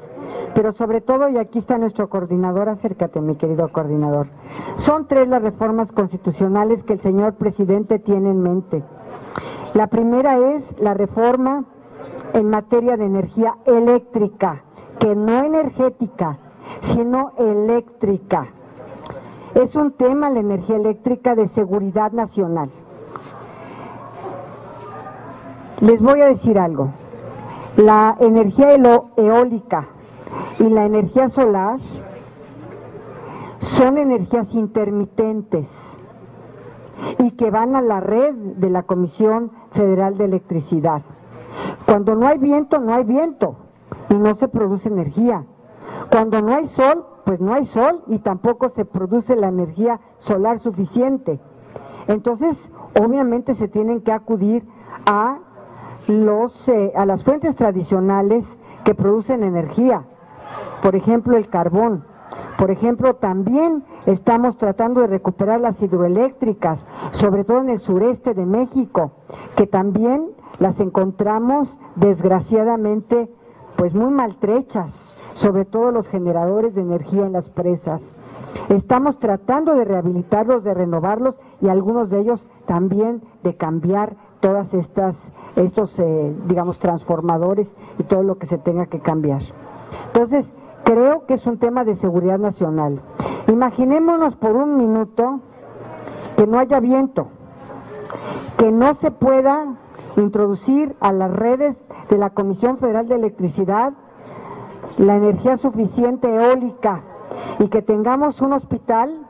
[0.54, 4.28] Pero sobre todo, y aquí está nuestro coordinador, acércate mi querido coordinador,
[4.76, 8.82] son tres las reformas constitucionales que el señor presidente tiene en mente.
[9.74, 11.64] La primera es la reforma
[12.32, 14.62] en materia de energía eléctrica,
[14.98, 16.38] que no energética,
[16.80, 18.48] sino eléctrica.
[19.54, 22.70] Es un tema la energía eléctrica de seguridad nacional.
[25.80, 26.90] Les voy a decir algo.
[27.76, 28.74] La energía
[29.16, 29.88] eólica
[30.58, 31.78] y la energía solar
[33.60, 35.68] son energías intermitentes
[37.18, 41.02] y que van a la red de la Comisión Federal de Electricidad.
[41.86, 43.56] Cuando no hay viento, no hay viento
[44.10, 45.44] y no se produce energía.
[46.10, 50.60] Cuando no hay sol, pues no hay sol y tampoco se produce la energía solar
[50.60, 51.38] suficiente.
[52.06, 52.56] Entonces,
[52.98, 54.66] obviamente se tienen que acudir
[55.06, 55.38] a
[56.06, 58.46] los eh, a las fuentes tradicionales
[58.84, 60.04] que producen energía.
[60.82, 62.04] Por ejemplo, el carbón.
[62.58, 68.46] Por ejemplo, también estamos tratando de recuperar las hidroeléctricas, sobre todo en el sureste de
[68.46, 69.12] México,
[69.56, 73.30] que también las encontramos desgraciadamente
[73.76, 78.02] pues muy maltrechas, sobre todo los generadores de energía en las presas.
[78.68, 85.16] Estamos tratando de rehabilitarlos, de renovarlos y algunos de ellos también de cambiar todas estas
[85.56, 89.42] estos eh, digamos transformadores y todo lo que se tenga que cambiar.
[90.06, 90.50] Entonces,
[90.88, 93.02] creo que es un tema de seguridad nacional.
[93.46, 95.40] Imaginémonos por un minuto
[96.38, 97.28] que no haya viento,
[98.56, 99.76] que no se pueda
[100.16, 101.76] introducir a las redes
[102.08, 103.92] de la Comisión Federal de Electricidad
[104.96, 107.02] la energía suficiente eólica
[107.58, 109.26] y que tengamos un hospital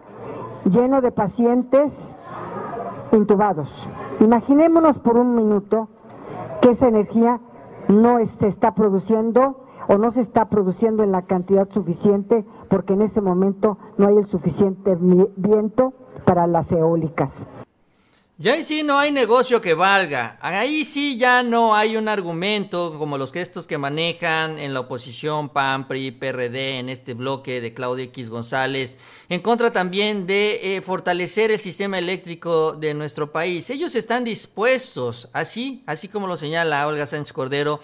[0.65, 1.93] lleno de pacientes
[3.11, 3.89] intubados.
[4.21, 5.89] Imaginémonos por un minuto
[6.63, 7.41] que esa energía
[7.89, 13.03] no se está produciendo o no se está produciendo en la cantidad suficiente porque en
[13.03, 14.97] ese momento no hay el suficiente
[15.37, 15.93] viento
[16.25, 17.47] para las eólicas.
[18.41, 20.39] Ya ahí sí no hay negocio que valga.
[20.41, 25.49] Ahí sí ya no hay un argumento como los gestos que manejan en la oposición
[25.49, 28.97] PAN, PRI, PRD, en este bloque de Claudio X González,
[29.29, 33.71] en contra también de eh, fortalecer el sistema eléctrico de nuestro país.
[33.71, 37.81] Ellos están dispuestos, así, así como lo señala Olga Sánchez Cordero,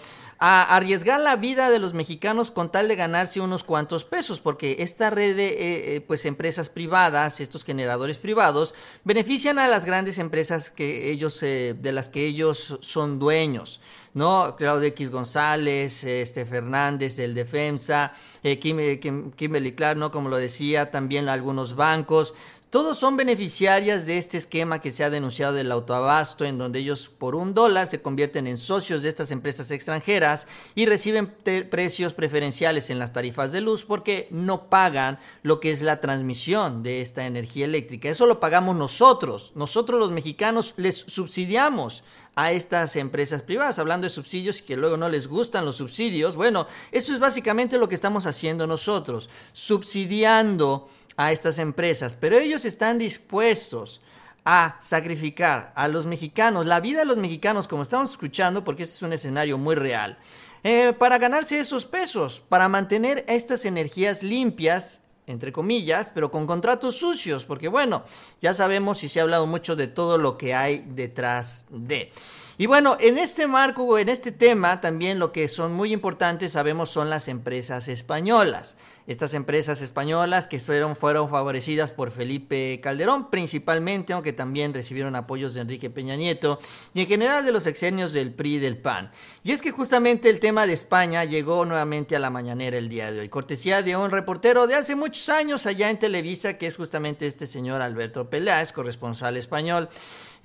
[0.47, 4.75] a arriesgar la vida de los mexicanos con tal de ganarse unos cuantos pesos, porque
[4.77, 10.19] esta red de eh, eh, pues empresas privadas, estos generadores privados, benefician a las grandes
[10.19, 13.81] empresas que ellos, eh, de las que ellos son dueños.
[14.13, 14.55] ¿no?
[14.55, 20.09] Claudio X González, este Fernández del Defensa, Kimberly Clark, ¿no?
[20.09, 22.33] Como lo decía, también algunos bancos.
[22.75, 27.07] Todos son beneficiarias de este esquema que se ha denunciado del autoabasto, en donde ellos
[27.07, 31.33] por un dólar se convierten en socios de estas empresas extranjeras y reciben
[31.69, 36.83] precios preferenciales en las tarifas de luz porque no pagan lo que es la transmisión
[36.83, 38.09] de esta energía eléctrica.
[38.09, 39.53] Eso lo pagamos nosotros.
[39.55, 42.03] Nosotros los mexicanos les subsidiamos
[42.35, 46.35] a estas empresas privadas, hablando de subsidios y que luego no les gustan los subsidios.
[46.35, 52.65] Bueno, eso es básicamente lo que estamos haciendo nosotros, subsidiando a estas empresas, pero ellos
[52.65, 54.01] están dispuestos
[54.43, 58.95] a sacrificar a los mexicanos, la vida de los mexicanos, como estamos escuchando, porque este
[58.95, 60.17] es un escenario muy real,
[60.63, 66.97] eh, para ganarse esos pesos, para mantener estas energías limpias, entre comillas, pero con contratos
[66.97, 68.03] sucios, porque bueno,
[68.41, 72.11] ya sabemos y se ha hablado mucho de todo lo que hay detrás de.
[72.57, 76.89] Y bueno, en este marco, en este tema, también lo que son muy importantes, sabemos,
[76.89, 78.77] son las empresas españolas.
[79.07, 85.61] Estas empresas españolas que fueron, favorecidas por Felipe Calderón, principalmente, aunque también recibieron apoyos de
[85.61, 86.59] Enrique Peña Nieto
[86.93, 89.11] y en general de los exenios del PRI y del PAN.
[89.43, 93.11] Y es que justamente el tema de España llegó nuevamente a la mañanera el día
[93.11, 96.77] de hoy, cortesía de un reportero de hace muchos años allá en Televisa, que es
[96.77, 99.89] justamente este señor Alberto Peláez, corresponsal español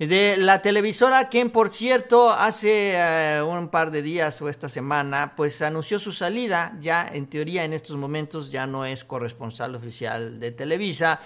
[0.07, 5.33] de la televisora, quien por cierto hace eh, un par de días o esta semana,
[5.35, 10.39] pues anunció su salida, ya en teoría en estos momentos ya no es corresponsal oficial
[10.39, 11.19] de Televisa.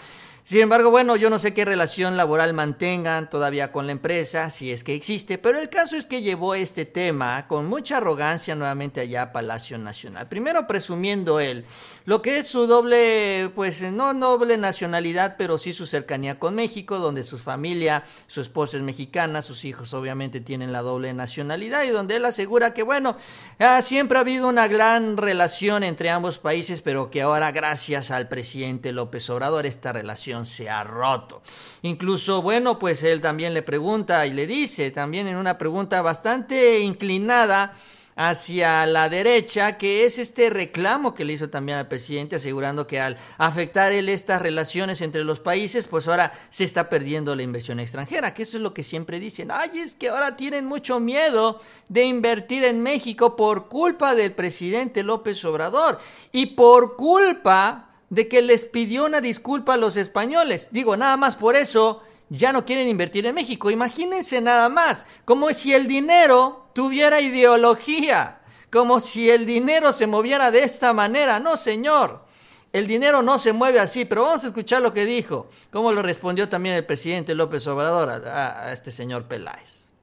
[0.47, 4.71] Sin embargo, bueno, yo no sé qué relación laboral mantengan todavía con la empresa, si
[4.71, 9.01] es que existe, pero el caso es que llevó este tema con mucha arrogancia nuevamente
[9.01, 10.27] allá a Palacio Nacional.
[10.27, 11.65] Primero presumiendo él
[12.05, 16.99] lo que es su doble, pues no doble nacionalidad, pero sí su cercanía con México,
[16.99, 21.89] donde su familia, su esposa es mexicana, sus hijos obviamente tienen la doble nacionalidad y
[21.89, 23.17] donde él asegura que, bueno,
[23.57, 28.27] ah, siempre ha habido una gran relación entre ambos países, pero que ahora gracias al
[28.27, 31.41] presidente López Obrador esta relación se ha roto.
[31.83, 36.79] Incluso, bueno, pues él también le pregunta y le dice, también en una pregunta bastante
[36.79, 37.75] inclinada,
[38.15, 42.99] hacia la derecha, que es este reclamo que le hizo también al presidente, asegurando que
[42.99, 47.79] al afectar él estas relaciones entre los países, pues ahora se está perdiendo la inversión
[47.79, 51.61] extranjera, que eso es lo que siempre dicen, ay, es que ahora tienen mucho miedo
[51.89, 55.99] de invertir en México por culpa del presidente López Obrador
[56.31, 60.69] y por culpa de que les pidió una disculpa a los españoles.
[60.71, 63.71] Digo, nada más por eso ya no quieren invertir en México.
[63.71, 68.39] Imagínense nada más, como si el dinero tuviera ideología,
[68.71, 71.39] como si el dinero se moviera de esta manera.
[71.39, 72.25] No, señor.
[72.73, 76.01] El dinero no se mueve así, pero vamos a escuchar lo que dijo, cómo lo
[76.01, 79.93] respondió también el presidente López Obrador a, a este señor Peláez.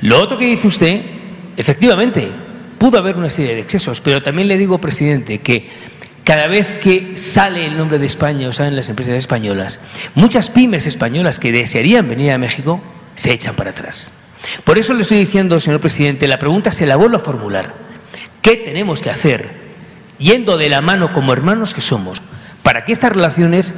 [0.00, 1.00] Lo otro que dice usted,
[1.56, 2.28] efectivamente,
[2.76, 5.68] pudo haber una serie de excesos, pero también le digo, presidente, que
[6.28, 9.78] cada vez que sale el nombre de España o salen las empresas españolas,
[10.14, 12.82] muchas pymes españolas que desearían venir a México
[13.14, 14.12] se echan para atrás.
[14.62, 17.72] Por eso le estoy diciendo, señor presidente, la pregunta se la vuelvo a formular.
[18.42, 19.48] ¿Qué tenemos que hacer,
[20.18, 22.20] yendo de la mano como hermanos que somos,
[22.62, 23.72] para que estas relaciones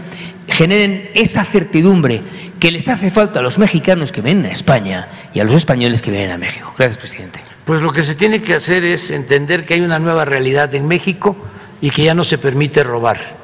[0.49, 2.21] generen esa certidumbre
[2.59, 6.03] que les hace falta a los mexicanos que vienen a España y a los españoles
[6.03, 6.75] que vienen a México?
[6.77, 7.39] Gracias, presidente.
[7.65, 10.89] Pues lo que se tiene que hacer es entender que hay una nueva realidad en
[10.89, 11.37] México
[11.81, 13.37] y que ya no se permite robar.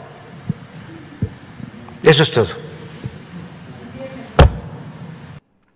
[2.03, 2.67] Eso es todo.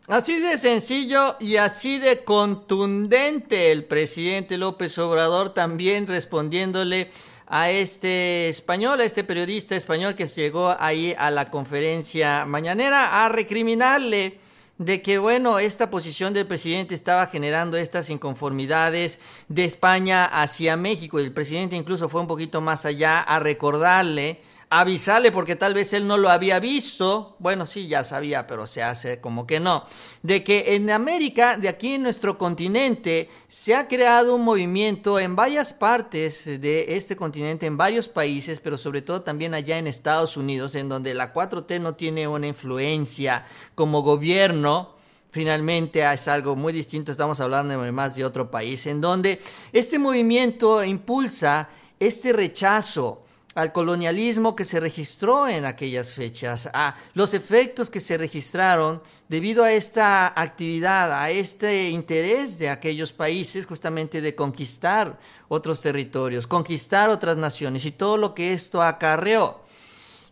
[0.07, 7.13] Así de sencillo y así de contundente el presidente López Obrador también respondiéndole
[7.47, 13.29] a este español, a este periodista español que llegó ahí a la conferencia mañanera a
[13.29, 14.39] recriminarle
[14.81, 21.19] de que, bueno, esta posición del presidente estaba generando estas inconformidades de España hacia México.
[21.19, 24.41] El presidente incluso fue un poquito más allá a recordarle
[24.73, 28.85] avisarle porque tal vez él no lo había visto, bueno, sí, ya sabía, pero se
[28.85, 29.85] hace como que no,
[30.23, 35.35] de que en América, de aquí en nuestro continente, se ha creado un movimiento en
[35.35, 40.37] varias partes de este continente, en varios países, pero sobre todo también allá en Estados
[40.37, 43.45] Unidos, en donde la 4T no tiene una influencia
[43.75, 44.95] como gobierno,
[45.33, 49.41] finalmente es algo muy distinto, estamos hablando más de otro país, en donde
[49.73, 51.69] este movimiento impulsa
[51.99, 58.17] este rechazo al colonialismo que se registró en aquellas fechas, a los efectos que se
[58.17, 65.81] registraron debido a esta actividad, a este interés de aquellos países justamente de conquistar otros
[65.81, 69.61] territorios, conquistar otras naciones y todo lo que esto acarreó.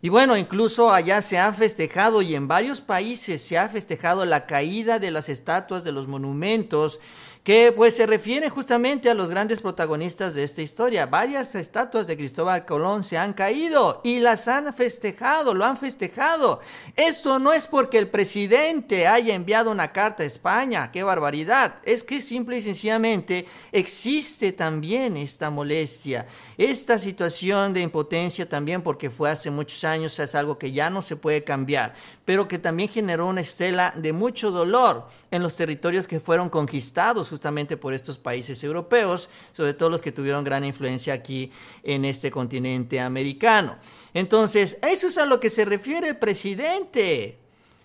[0.01, 4.45] Y bueno, incluso allá se ha festejado y en varios países se ha festejado la
[4.45, 7.01] caída de las estatuas, de los monumentos,
[7.49, 11.07] que pues se refiere justamente a los grandes protagonistas de esta historia.
[11.07, 16.61] Varias estatuas de Cristóbal Colón se han caído y las han festejado, lo han festejado.
[16.95, 22.03] Esto no es porque el presidente haya enviado una carta a España, qué barbaridad, es
[22.03, 29.31] que simple y sencillamente existe también esta molestia, esta situación de impotencia también porque fue
[29.31, 31.95] hace muchos años, es algo que ya no se puede cambiar,
[32.25, 37.31] pero que también generó una estela de mucho dolor en los territorios que fueron conquistados
[37.39, 41.49] justamente por estos países europeos, sobre todo los que tuvieron gran influencia aquí
[41.83, 43.77] en este continente americano.
[44.13, 47.39] Entonces, eso es a lo que se refiere el presidente.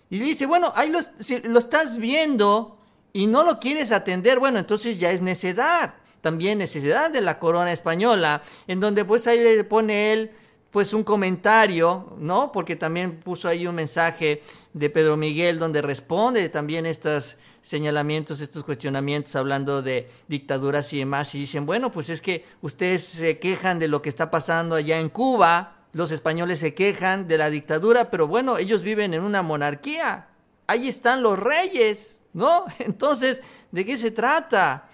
[0.09, 0.99] Y dice, bueno, ahí lo,
[1.57, 2.77] estás viendo
[3.13, 5.95] y no lo quieres atender, bueno, entonces ya es necedad.
[6.19, 10.31] También necesidad de la corona española, en donde pues ahí le pone él
[10.69, 12.51] pues un comentario, ¿no?
[12.51, 14.41] Porque también puso ahí un mensaje
[14.73, 21.33] de Pedro Miguel donde responde también estos señalamientos, estos cuestionamientos hablando de dictaduras y demás
[21.33, 24.99] y dicen, bueno, pues es que ustedes se quejan de lo que está pasando allá
[24.99, 29.41] en Cuba, los españoles se quejan de la dictadura, pero bueno, ellos viven en una
[29.41, 30.27] monarquía,
[30.67, 32.65] ahí están los reyes, ¿no?
[32.79, 33.41] Entonces,
[33.71, 34.87] ¿de qué se trata?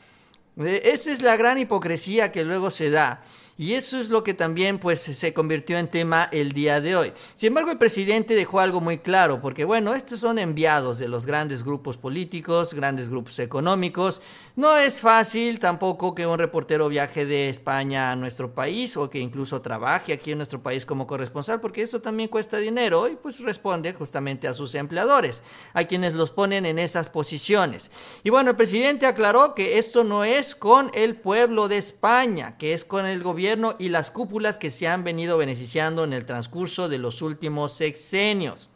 [0.56, 3.22] Esa es la gran hipocresía que luego se da.
[3.58, 7.14] Y eso es lo que también pues se convirtió en tema el día de hoy.
[7.36, 11.26] Sin embargo, el presidente dejó algo muy claro, porque bueno, estos son enviados de los
[11.26, 14.22] grandes grupos políticos, grandes grupos económicos.
[14.58, 19.20] No es fácil tampoco que un reportero viaje de España a nuestro país o que
[19.20, 23.40] incluso trabaje aquí en nuestro país como corresponsal, porque eso también cuesta dinero y pues
[23.40, 25.42] responde justamente a sus empleadores,
[25.74, 27.92] a quienes los ponen en esas posiciones.
[28.26, 32.74] Y bueno, el presidente aclaró que esto no es con el pueblo de España, que
[32.74, 36.90] es con el gobierno y las cúpulas que se han venido beneficiando en el transcurso
[36.90, 38.71] de los últimos sexenios.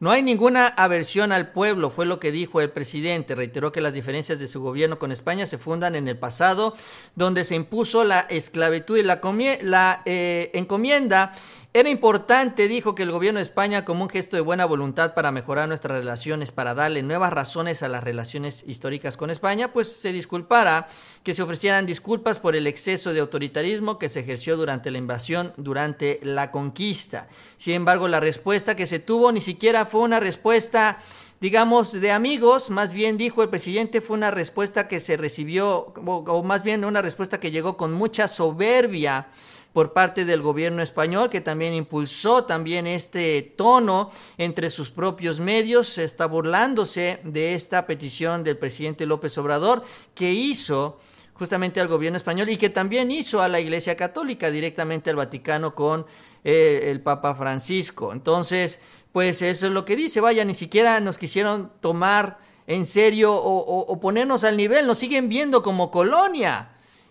[0.00, 3.34] No hay ninguna aversión al pueblo, fue lo que dijo el presidente.
[3.34, 6.74] Reiteró que las diferencias de su gobierno con España se fundan en el pasado,
[7.16, 9.20] donde se impuso la esclavitud y la,
[9.60, 11.34] la eh, encomienda
[11.72, 15.30] era importante, dijo que el gobierno de España, como un gesto de buena voluntad para
[15.30, 20.10] mejorar nuestras relaciones, para darle nuevas razones a las relaciones históricas con España, pues se
[20.10, 20.88] disculpara,
[21.22, 25.52] que se ofrecieran disculpas por el exceso de autoritarismo que se ejerció durante la invasión,
[25.56, 27.28] durante la conquista.
[27.56, 30.98] Sin embargo, la respuesta que se tuvo ni siquiera fue una respuesta
[31.40, 36.42] digamos, de amigos, más bien dijo el presidente, fue una respuesta que se recibió, o,
[36.42, 39.28] más bien una respuesta que llegó con mucha soberbia
[39.72, 45.98] por parte del gobierno español, que también impulsó también este tono entre sus propios medios,
[45.98, 49.82] está burlándose de esta petición del presidente López Obrador,
[50.14, 50.98] que hizo
[51.34, 55.74] justamente al gobierno español y que también hizo a la Iglesia Católica directamente al Vaticano
[55.74, 56.04] con
[56.44, 58.12] eh, el Papa Francisco.
[58.12, 58.80] Entonces,
[59.12, 63.98] pues eso es lo que dice, vaya, ni siquiera nos quisieron tomar en serio o
[63.98, 66.68] ponernos al nivel, nos siguen viendo como colonia.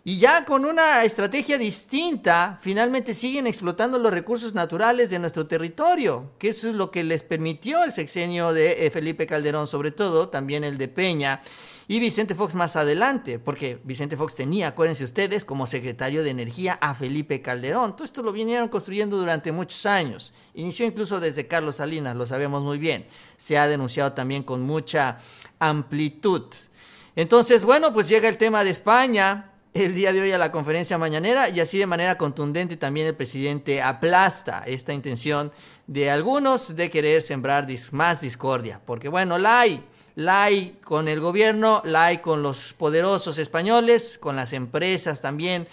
[0.10, 6.32] Y ya con una estrategia distinta, finalmente siguen explotando los recursos naturales de nuestro territorio,
[6.40, 10.30] que eso es lo que les permitió el sexenio de eh, Felipe Calderón, sobre todo,
[10.30, 11.44] también el de Peña,
[11.88, 16.80] y Vicente Fox más adelante, porque Vicente Fox tenía, acuérdense ustedes, como secretario de Energía
[16.82, 17.96] a Felipe Calderón.
[17.96, 20.34] Todo esto lo vinieron construyendo durante muchos años.
[20.56, 23.06] Inició incluso desde Carlos Salinas, lo sabemos muy bien.
[23.38, 25.20] Se ha denunciado también con mucha
[25.60, 26.46] amplitud.
[27.16, 30.98] Entonces, bueno, pues llega el tema de España, el día de hoy a la conferencia
[30.98, 35.52] mañanera y así de manera contundente también el presidente aplasta esta intención
[35.88, 39.84] de algunos de querer sembrar más discordia, porque bueno, la hay,
[40.16, 45.68] la hay con el gobierno, la hay con los poderosos españoles, con las empresas también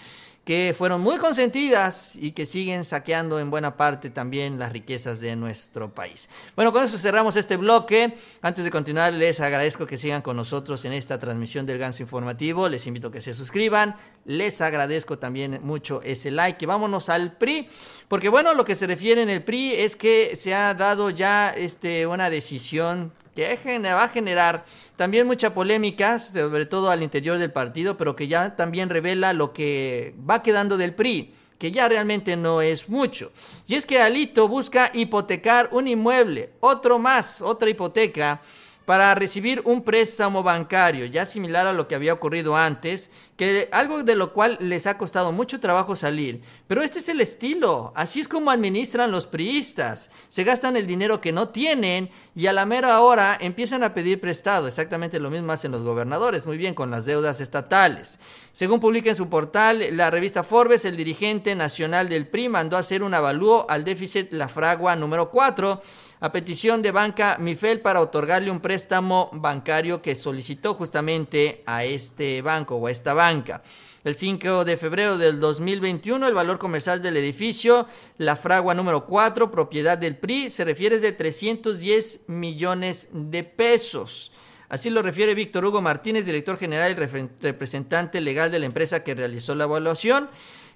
[0.47, 5.35] que fueron muy consentidas y que siguen saqueando en buena parte también las riquezas de
[5.35, 6.29] nuestro país.
[6.55, 8.15] Bueno, con eso cerramos este bloque.
[8.41, 12.69] Antes de continuar, les agradezco que sigan con nosotros en esta transmisión del Ganso Informativo.
[12.69, 13.97] Les invito a que se suscriban.
[14.23, 16.65] Les agradezco también mucho ese like.
[16.65, 17.67] Vámonos al PRI,
[18.07, 21.49] porque bueno, lo que se refiere en el PRI es que se ha dado ya
[21.49, 24.65] este, una decisión que va a generar
[24.95, 29.53] también mucha polémica, sobre todo al interior del partido, pero que ya también revela lo
[29.53, 33.31] que va quedando del PRI que ya realmente no es mucho.
[33.67, 38.41] Y es que Alito busca hipotecar un inmueble, otro más, otra hipoteca
[38.87, 44.01] para recibir un préstamo bancario, ya similar a lo que había ocurrido antes, que algo
[44.03, 46.41] de lo cual les ha costado mucho trabajo salir.
[46.67, 50.09] Pero este es el estilo, así es como administran los priistas.
[50.29, 54.21] Se gastan el dinero que no tienen y a la mera hora empiezan a pedir
[54.21, 54.67] prestado.
[54.67, 58.19] Exactamente lo mismo hacen los gobernadores, muy bien, con las deudas estatales.
[58.53, 62.79] Según publica en su portal la revista Forbes, el dirigente nacional del PRI mandó a
[62.79, 65.81] hacer un avalúo al déficit La Fragua número 4
[66.19, 72.41] a petición de Banca Mifel para otorgarle un préstamo bancario que solicitó justamente a este
[72.41, 73.61] banco o a esta banca.
[74.03, 77.87] El 5 de febrero del 2021, el valor comercial del edificio,
[78.17, 84.31] la fragua número 4, propiedad del PRI, se refiere de 310 millones de pesos.
[84.69, 86.95] Así lo refiere Víctor Hugo Martínez, director general y
[87.41, 90.29] representante legal de la empresa que realizó la evaluación.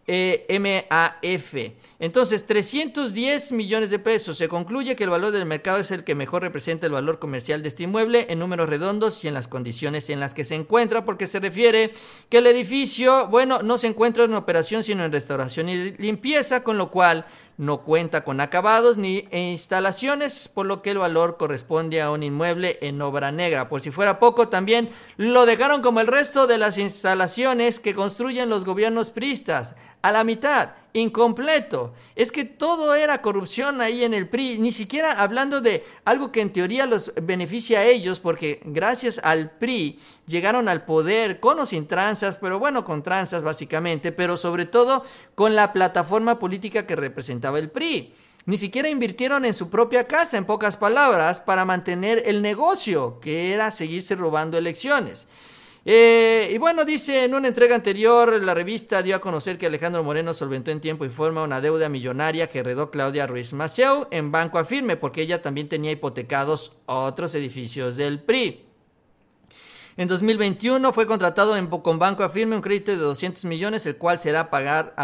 [0.08, 1.54] E MAF.
[1.99, 4.38] Entonces, 310 millones de pesos.
[4.38, 7.62] Se concluye que el valor del mercado es el que mejor representa el valor comercial
[7.62, 11.06] de este inmueble en números redondos y en las condiciones en las que se encuentra,
[11.06, 11.93] porque se refiere
[12.30, 16.78] que el edificio, bueno, no se encuentra en operación, sino en restauración y limpieza, con
[16.78, 17.26] lo cual
[17.58, 22.80] no cuenta con acabados ni instalaciones, por lo que el valor corresponde a un inmueble
[22.82, 23.70] en obra negra.
[23.70, 28.49] Por si fuera poco, también lo dejaron como el resto de las instalaciones que construyen
[28.49, 31.93] los gobiernos pristas a la mitad, incompleto.
[32.16, 36.41] Es que todo era corrupción ahí en el PRI, ni siquiera hablando de algo que
[36.41, 41.66] en teoría los beneficia a ellos, porque gracias al PRI llegaron al poder con o
[41.66, 46.95] sin tranzas, pero bueno, con tranzas básicamente, pero sobre todo con la plataforma política que
[46.95, 48.14] representaba el PRI.
[48.45, 53.54] Ni siquiera invirtieron en su propia casa, en pocas palabras, para mantener el negocio, que
[53.54, 55.28] era seguirse robando elecciones.
[55.84, 60.03] Eh, y bueno, dice en una entrega anterior, la revista dio a conocer que Alejandro
[60.03, 64.32] Moreno solventó en tiempo y forma una deuda millonaria que heredó Claudia Ruiz Maceo en
[64.32, 68.65] Banco Afirme, porque ella también tenía hipotecados otros edificios del PRI.
[69.97, 74.19] En 2021 fue contratado en, con Banco Afirme un crédito de 200 millones, el cual
[74.19, 74.49] será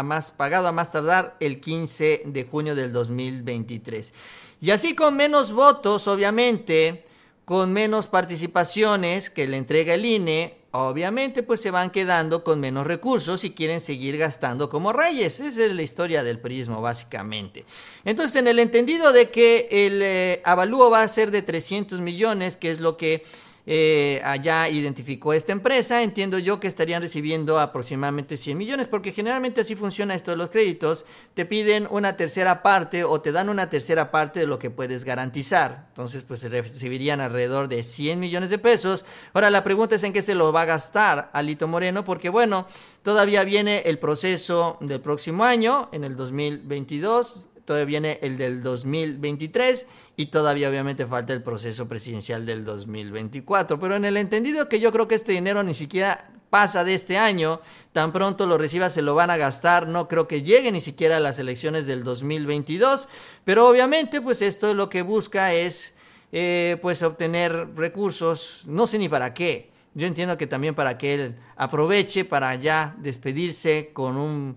[0.04, 4.14] más, pagado a más tardar el 15 de junio del 2023.
[4.60, 7.04] Y así con menos votos, obviamente,
[7.48, 12.86] con menos participaciones que le entrega el INE, obviamente pues se van quedando con menos
[12.86, 15.40] recursos y quieren seguir gastando como reyes.
[15.40, 17.64] Esa es la historia del prismo básicamente.
[18.04, 22.58] Entonces en el entendido de que el eh, avalúo va a ser de 300 millones,
[22.58, 23.24] que es lo que
[23.70, 29.60] eh, allá identificó esta empresa, entiendo yo que estarían recibiendo aproximadamente 100 millones, porque generalmente
[29.60, 31.04] así funciona esto de los créditos,
[31.34, 35.04] te piden una tercera parte o te dan una tercera parte de lo que puedes
[35.04, 39.04] garantizar, entonces pues recibirían alrededor de 100 millones de pesos.
[39.34, 42.66] Ahora la pregunta es en qué se lo va a gastar Alito Moreno, porque bueno,
[43.02, 49.86] todavía viene el proceso del próximo año, en el 2022, todavía viene el del 2023
[50.16, 53.78] y todavía obviamente falta el proceso presidencial del 2024.
[53.78, 57.18] Pero en el entendido que yo creo que este dinero ni siquiera pasa de este
[57.18, 57.60] año,
[57.92, 61.18] tan pronto lo reciba se lo van a gastar, no creo que llegue ni siquiera
[61.18, 63.06] a las elecciones del 2022,
[63.44, 65.94] pero obviamente pues esto lo que busca es
[66.32, 69.68] eh, pues obtener recursos, no sé ni para qué.
[69.92, 74.56] Yo entiendo que también para que él aproveche para ya despedirse con un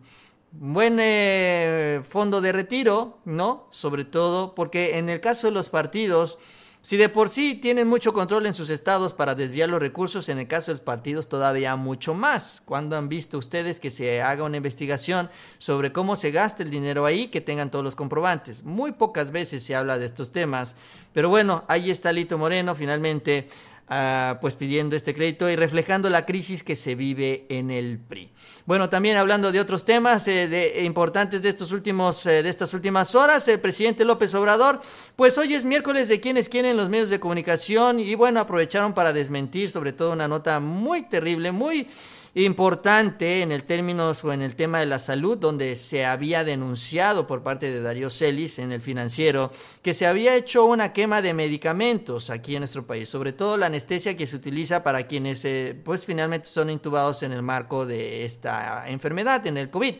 [0.52, 3.68] buen eh, fondo de retiro, ¿no?
[3.72, 6.38] Sobre todo porque en el caso de los partidos,
[6.82, 10.40] si de por sí tienen mucho control en sus estados para desviar los recursos, en
[10.40, 12.62] el caso de los partidos todavía mucho más.
[12.66, 15.30] Cuando han visto ustedes que se haga una investigación
[15.60, 18.64] sobre cómo se gasta el dinero ahí, que tengan todos los comprobantes.
[18.64, 20.76] Muy pocas veces se habla de estos temas,
[21.14, 23.48] pero bueno, ahí está Lito Moreno finalmente
[23.94, 28.32] Ah, pues pidiendo este crédito y reflejando la crisis que se vive en el PRI.
[28.66, 32.74] Bueno, también hablando de otros temas eh, de, importantes de estos últimos eh, de estas
[32.76, 34.82] últimas horas, el presidente López Obrador,
[35.16, 39.14] pues hoy es miércoles de quienes quieren los medios de comunicación y bueno, aprovecharon para
[39.14, 41.88] desmentir sobre todo una nota muy terrible, muy
[42.34, 47.28] importante en el términos o en el tema de la salud, donde se había denunciado
[47.28, 49.52] por parte de Darío Celis en el financiero
[49.82, 53.66] que se había hecho una quema de medicamentos aquí en nuestro país, sobre todo la
[53.66, 58.24] anestesia que se utiliza para quienes eh, pues finalmente son intubados en el marco de
[58.24, 58.51] esta
[58.88, 59.96] enfermedad, en el COVID.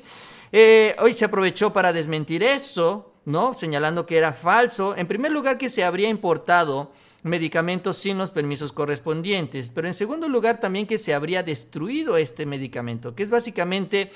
[0.52, 3.54] Eh, hoy se aprovechó para desmentir eso, ¿no?
[3.54, 4.96] Señalando que era falso.
[4.96, 6.92] En primer lugar, que se habría importado
[7.24, 12.46] medicamentos sin los permisos correspondientes, pero en segundo lugar también que se habría destruido este
[12.46, 14.12] medicamento, que es básicamente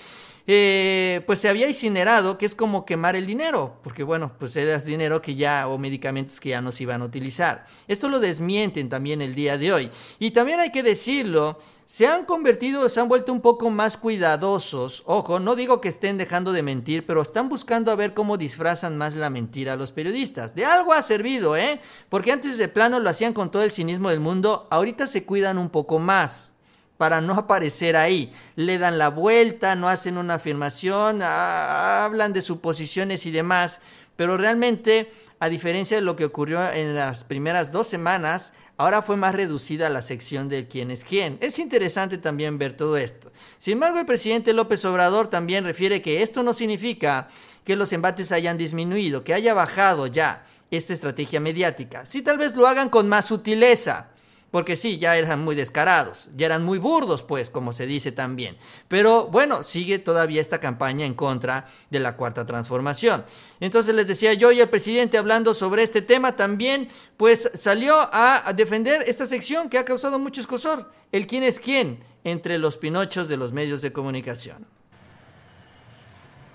[0.48, 4.78] eh, pues se había incinerado, que es como quemar el dinero, porque bueno, pues era
[4.78, 7.66] dinero que ya, o medicamentos que ya no se iban a utilizar.
[7.88, 9.90] Esto lo desmienten también el día de hoy.
[10.20, 15.04] Y también hay que decirlo, se han convertido, se han vuelto un poco más cuidadosos.
[15.06, 18.98] Ojo, no digo que estén dejando de mentir, pero están buscando a ver cómo disfrazan
[18.98, 20.54] más la mentira a los periodistas.
[20.54, 21.80] De algo ha servido, ¿eh?
[22.10, 25.58] Porque antes de plano lo hacían con todo el cinismo del mundo, ahorita se cuidan
[25.58, 26.55] un poco más
[26.98, 28.32] para no aparecer ahí.
[28.56, 33.82] Le dan la vuelta, no hacen una afirmación, hablan de suposiciones y demás,
[34.16, 39.18] pero realmente, a diferencia de lo que ocurrió en las primeras dos semanas, ahora fue
[39.18, 41.38] más reducida la sección de quién es quién.
[41.42, 43.32] Es interesante también ver todo esto.
[43.58, 47.30] Sin embargo, el presidente López Obrador también refiere que esto no significa
[47.64, 52.06] que los embates hayan disminuido, que haya bajado ya esta estrategia mediática.
[52.06, 54.10] Sí, tal vez lo hagan con más sutileza
[54.52, 58.56] porque sí, ya eran muy descarados, ya eran muy burdos, pues, como se dice también.
[58.88, 63.26] Pero bueno, sigue todavía esta campaña en contra de la cuarta transformación.
[63.60, 66.88] Entonces les decía yo y el presidente hablando sobre este tema también,
[67.18, 72.04] pues salió a, defender esta sección que ha causado mucho escosor, el quién es quién
[72.24, 74.66] entre los pinochos de los medios de comunicación.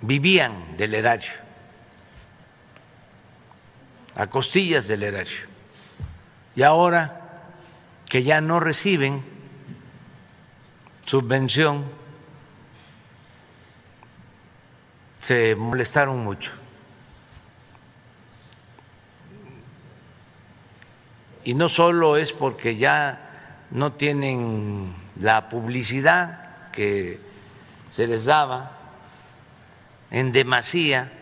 [0.01, 1.32] Vivían del erario,
[4.14, 5.36] a costillas del erario.
[6.57, 7.20] Y ahora
[8.11, 9.22] que ya no reciben
[11.06, 11.84] subvención
[15.22, 16.52] se molestaron mucho.
[21.44, 27.20] Y no solo es porque ya no tienen la publicidad que
[27.92, 28.72] se les daba
[30.11, 31.12] en demasía,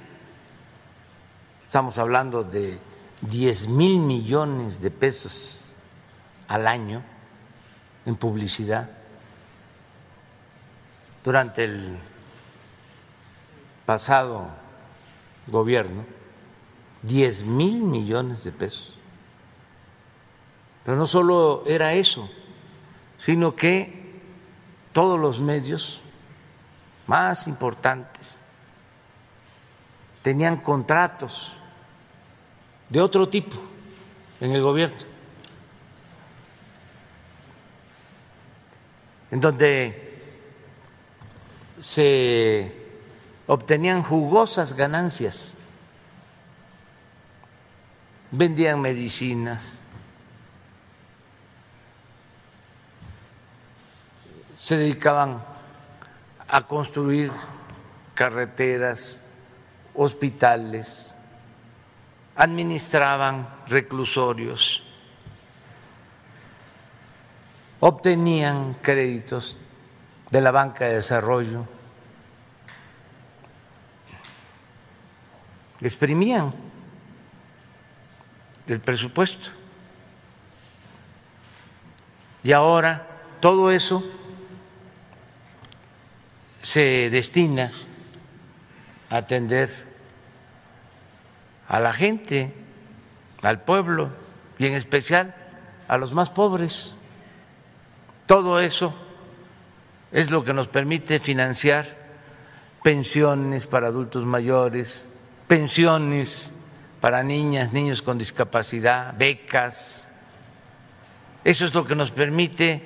[1.67, 2.79] estamos hablando de
[3.21, 5.58] 10 mil millones de pesos
[6.49, 7.03] al año
[8.05, 8.91] en publicidad
[11.23, 11.99] durante el
[13.85, 14.49] pasado
[15.47, 16.05] gobierno,
[17.03, 18.99] 10 mil millones de pesos.
[20.85, 22.29] Pero no solo era eso,
[23.19, 24.21] sino que
[24.93, 26.03] todos los medios
[27.07, 28.39] más importantes
[30.23, 31.53] tenían contratos
[32.89, 33.57] de otro tipo
[34.41, 34.97] en el gobierno,
[39.31, 40.09] en donde
[41.81, 42.75] se
[43.47, 45.55] obtenían jugosas ganancias,
[48.31, 49.79] vendían medicinas,
[54.57, 55.43] se dedicaban
[56.49, 57.31] a construir
[58.15, 59.23] carreteras,
[59.95, 61.15] hospitales,
[62.35, 64.83] administraban reclusorios,
[67.81, 69.59] obtenían créditos
[70.31, 71.67] de la banca de desarrollo,
[75.81, 76.53] exprimían
[78.67, 79.51] el presupuesto.
[82.43, 83.07] Y ahora
[83.41, 84.05] todo eso
[86.63, 87.71] se destina
[89.11, 89.87] a atender
[91.69, 92.55] a la gente,
[93.43, 94.11] al pueblo
[94.59, 95.35] y en especial
[95.87, 96.98] a los más pobres.
[98.29, 98.93] Todo eso
[100.13, 101.87] es lo que nos permite financiar
[102.83, 105.09] pensiones para adultos mayores,
[105.47, 106.53] pensiones
[107.01, 110.11] para niñas, niños con discapacidad, becas.
[111.43, 112.83] Eso es lo que nos permite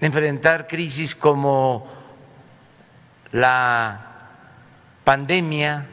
[0.00, 1.86] enfrentar crisis como
[3.32, 4.30] la
[5.04, 5.86] pandemia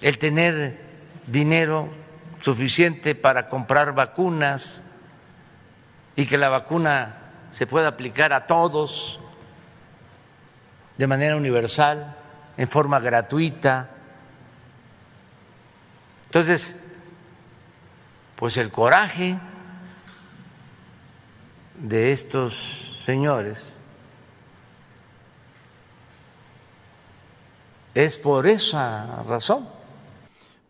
[0.00, 0.80] el tener
[1.28, 1.90] dinero
[2.40, 4.82] suficiente para comprar vacunas
[6.18, 7.14] y que la vacuna
[7.52, 9.20] se pueda aplicar a todos
[10.96, 12.16] de manera universal,
[12.56, 13.88] en forma gratuita.
[16.24, 16.74] Entonces,
[18.34, 19.38] pues el coraje
[21.76, 23.76] de estos señores
[27.94, 29.77] es por esa razón.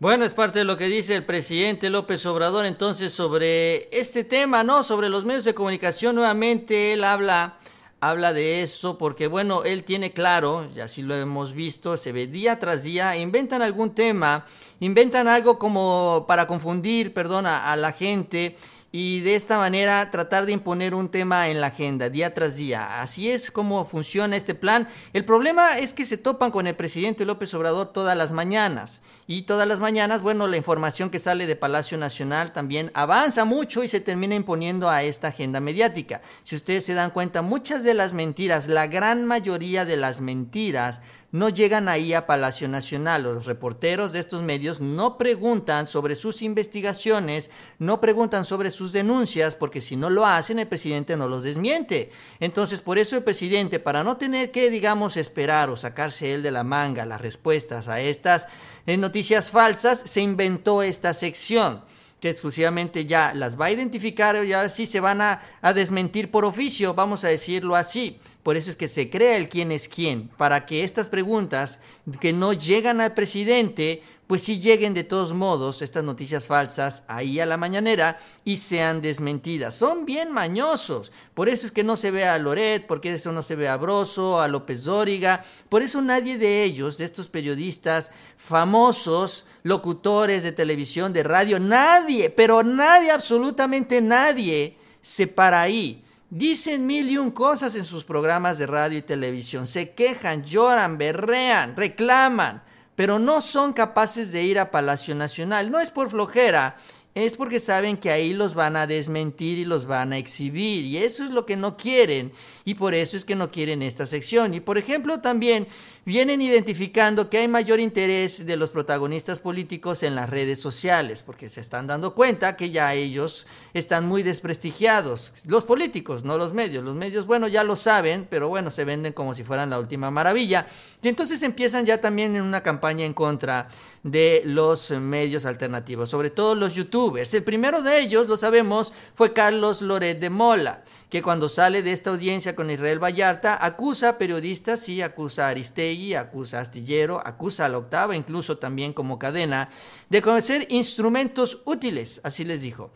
[0.00, 4.62] Bueno, es parte de lo que dice el presidente López Obrador entonces sobre este tema,
[4.62, 4.84] ¿no?
[4.84, 7.56] Sobre los medios de comunicación, nuevamente él habla,
[7.98, 12.28] habla de eso porque, bueno, él tiene claro, y así lo hemos visto, se ve
[12.28, 14.46] día tras día, inventan algún tema,
[14.78, 18.56] inventan algo como para confundir, perdón, a la gente
[18.90, 23.00] y de esta manera tratar de imponer un tema en la agenda día tras día.
[23.00, 24.88] Así es como funciona este plan.
[25.12, 29.42] El problema es que se topan con el presidente López Obrador todas las mañanas y
[29.42, 33.88] todas las mañanas, bueno, la información que sale de Palacio Nacional también avanza mucho y
[33.88, 36.22] se termina imponiendo a esta agenda mediática.
[36.44, 41.02] Si ustedes se dan cuenta, muchas de las mentiras, la gran mayoría de las mentiras,
[41.30, 43.22] no llegan ahí a Palacio Nacional.
[43.22, 49.54] Los reporteros de estos medios no preguntan sobre sus investigaciones, no preguntan sobre sus denuncias,
[49.54, 52.10] porque si no lo hacen, el presidente no los desmiente.
[52.40, 56.50] Entonces, por eso el presidente, para no tener que, digamos, esperar o sacarse él de
[56.50, 58.46] la manga las respuestas a estas
[58.86, 61.82] eh, noticias falsas, se inventó esta sección
[62.20, 66.30] que exclusivamente ya las va a identificar y ahora sí se van a, a, desmentir
[66.30, 68.18] por oficio, vamos a decirlo así.
[68.42, 71.80] Por eso es que se crea el quién es quién, para que estas preguntas
[72.20, 77.40] que no llegan al presidente pues si lleguen de todos modos estas noticias falsas ahí
[77.40, 79.74] a la mañanera y sean desmentidas.
[79.74, 81.10] Son bien mañosos.
[81.32, 83.78] Por eso es que no se ve a Loret, porque eso no se ve a
[83.78, 85.42] Broso, a López Dóriga.
[85.70, 92.28] Por eso nadie de ellos, de estos periodistas famosos, locutores de televisión, de radio, nadie,
[92.28, 96.04] pero nadie, absolutamente nadie, se para ahí.
[96.28, 99.66] Dicen mil y un cosas en sus programas de radio y televisión.
[99.66, 102.67] Se quejan, lloran, berrean, reclaman
[102.98, 105.70] pero no son capaces de ir a Palacio Nacional.
[105.70, 106.78] No es por flojera,
[107.14, 110.98] es porque saben que ahí los van a desmentir y los van a exhibir y
[110.98, 112.32] eso es lo que no quieren
[112.64, 114.52] y por eso es que no quieren esta sección.
[114.52, 115.68] Y por ejemplo también
[116.08, 121.50] vienen identificando que hay mayor interés de los protagonistas políticos en las redes sociales porque
[121.50, 125.34] se están dando cuenta que ya ellos están muy desprestigiados.
[125.46, 126.82] Los políticos, no los medios.
[126.82, 130.10] Los medios, bueno, ya lo saben, pero bueno, se venden como si fueran la última
[130.10, 130.66] maravilla.
[131.02, 133.68] Y entonces empiezan ya también en una campaña en contra
[134.02, 137.34] de los medios alternativos, sobre todo los youtubers.
[137.34, 141.92] El primero de ellos, lo sabemos, fue Carlos Loret de Mola, que cuando sale de
[141.92, 147.20] esta audiencia con Israel Vallarta, acusa a periodistas, y acusa a Aristegui, acusa a Astillero,
[147.24, 149.68] acusa a la octava, incluso también como cadena,
[150.08, 152.90] de conocer instrumentos útiles, así les dijo,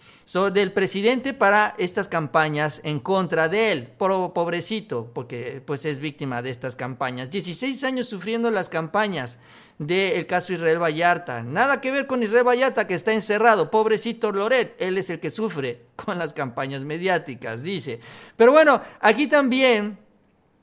[0.53, 6.51] del presidente para estas campañas en contra de él, pobrecito, porque pues es víctima de
[6.51, 7.31] estas campañas.
[7.31, 9.39] 16 años sufriendo las campañas
[9.79, 11.43] del caso Israel Vallarta.
[11.43, 15.31] Nada que ver con Israel Vallarta que está encerrado, pobrecito Loret, él es el que
[15.31, 18.01] sufre con las campañas mediáticas, dice.
[18.37, 19.99] Pero bueno, aquí también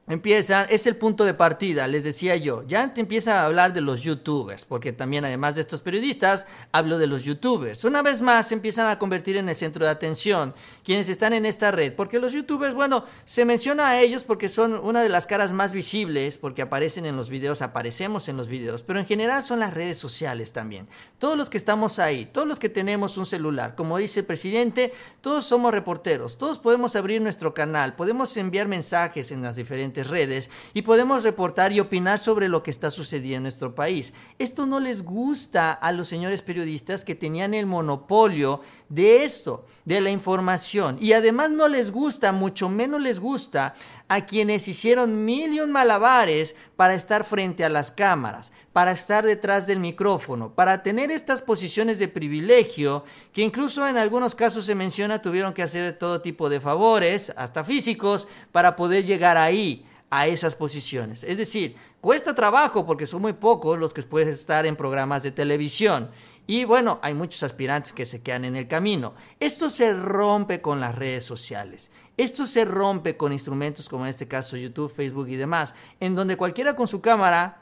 [0.10, 3.82] empieza, es el punto de partida, les decía yo, ya te empieza a hablar de
[3.82, 7.84] los youtubers, porque también además de estos periodistas, hablo de los youtubers.
[7.84, 10.54] Una vez más se empiezan a convertir en el centro de atención
[10.84, 14.74] quienes están en esta red, porque los youtubers, bueno, se menciona a ellos porque son
[14.74, 18.82] una de las caras más visibles, porque aparecen en los videos, aparecemos en los videos,
[18.82, 20.88] pero en general son las redes sociales también.
[21.20, 24.92] Todos los que estamos ahí, todos los que tenemos un celular, como dice el presidente,
[25.22, 30.50] todos somos reporteros, todos podemos abrir nuestro canal, podemos enviar mensajes en las diferentes redes
[30.74, 34.14] y podemos reportar y opinar sobre lo que está sucediendo en nuestro país.
[34.38, 40.02] Esto no les gusta a los señores periodistas que tenían el monopolio de esto, de
[40.02, 40.98] la información.
[41.00, 43.76] Y además no les gusta, mucho menos les gusta
[44.08, 49.26] a quienes hicieron mil y un malabares para estar frente a las cámaras, para estar
[49.26, 54.76] detrás del micrófono, para tener estas posiciones de privilegio que incluso en algunos casos se
[54.76, 60.28] menciona tuvieron que hacer todo tipo de favores, hasta físicos, para poder llegar ahí a
[60.28, 61.24] esas posiciones.
[61.24, 65.32] Es decir, cuesta trabajo porque son muy pocos los que pueden estar en programas de
[65.32, 66.10] televisión.
[66.48, 69.14] Y bueno, hay muchos aspirantes que se quedan en el camino.
[69.40, 71.92] Esto se rompe con las redes sociales.
[72.18, 76.38] Esto se rompe con instrumentos como en este caso YouTube, Facebook y demás, en donde
[76.38, 77.62] cualquiera con su cámara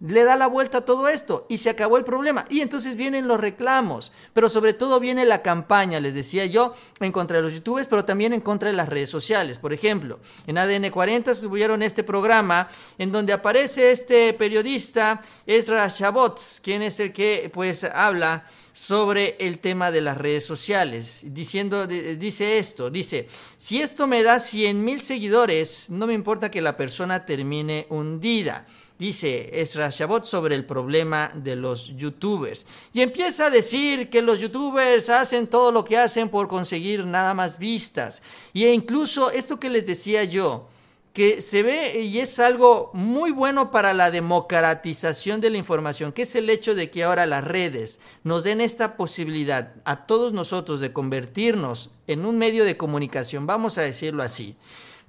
[0.00, 2.44] le da la vuelta a todo esto y se acabó el problema.
[2.48, 7.12] Y entonces vienen los reclamos, pero sobre todo viene la campaña, les decía yo, en
[7.12, 9.58] contra de los youtubers, pero también en contra de las redes sociales.
[9.58, 16.40] Por ejemplo, en ADN 40 subieron este programa en donde aparece este periodista, Ezra Chabot,
[16.62, 22.58] quien es el que pues habla sobre el tema de las redes sociales, diciendo, dice
[22.58, 27.26] esto, dice, si esto me da 100 mil seguidores, no me importa que la persona
[27.26, 28.66] termine hundida
[28.98, 32.66] dice Ezra Shabot sobre el problema de los youtubers.
[32.92, 37.34] Y empieza a decir que los youtubers hacen todo lo que hacen por conseguir nada
[37.34, 38.22] más vistas.
[38.52, 40.68] Y e incluso esto que les decía yo,
[41.12, 46.22] que se ve y es algo muy bueno para la democratización de la información, que
[46.22, 50.78] es el hecho de que ahora las redes nos den esta posibilidad a todos nosotros
[50.80, 54.56] de convertirnos en un medio de comunicación, vamos a decirlo así.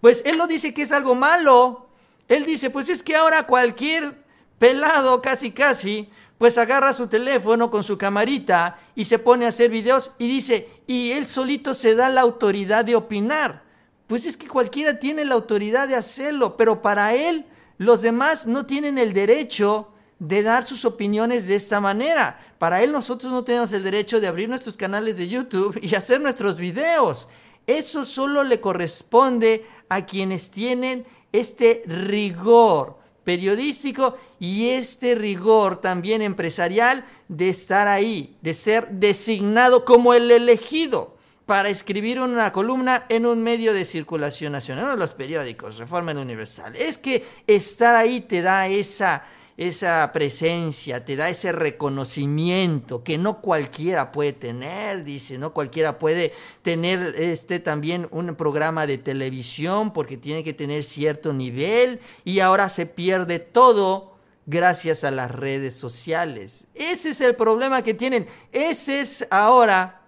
[0.01, 1.88] Pues él lo dice que es algo malo,
[2.29, 4.23] él dice, pues es que ahora cualquier
[4.59, 9.69] pelado casi casi, pues agarra su teléfono con su camarita y se pone a hacer
[9.69, 13.63] videos y dice, y él solito se da la autoridad de opinar.
[14.07, 17.45] Pues es que cualquiera tiene la autoridad de hacerlo, pero para él
[17.77, 22.39] los demás no tienen el derecho de dar sus opiniones de esta manera.
[22.57, 26.21] Para él nosotros no tenemos el derecho de abrir nuestros canales de YouTube y hacer
[26.21, 27.27] nuestros videos.
[27.67, 37.05] Eso solo le corresponde a quienes tienen este rigor periodístico y este rigor también empresarial
[37.27, 43.41] de estar ahí, de ser designado como el elegido para escribir una columna en un
[43.41, 46.75] medio de circulación nacional, de los periódicos, Reforma Universal.
[46.75, 49.23] Es que estar ahí te da esa
[49.59, 56.31] esa presencia, te da ese reconocimiento que no cualquiera puede tener, dice, no cualquiera puede
[56.61, 62.69] tener este también un programa de televisión porque tiene que tener cierto nivel y ahora
[62.69, 66.65] se pierde todo gracias a las redes sociales.
[66.73, 68.27] Ese es el problema que tienen.
[68.53, 70.03] Ese es ahora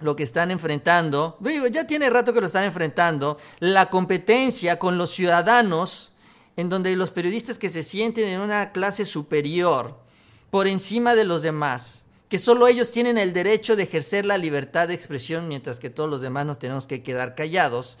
[0.00, 1.36] lo que están enfrentando.
[1.40, 3.36] Digo, ya tiene rato que lo están enfrentando.
[3.58, 6.14] La competencia con los ciudadanos
[6.58, 9.96] en donde los periodistas que se sienten en una clase superior,
[10.50, 14.88] por encima de los demás, que solo ellos tienen el derecho de ejercer la libertad
[14.88, 17.96] de expresión, mientras que todos los demás nos tenemos que quedar callados,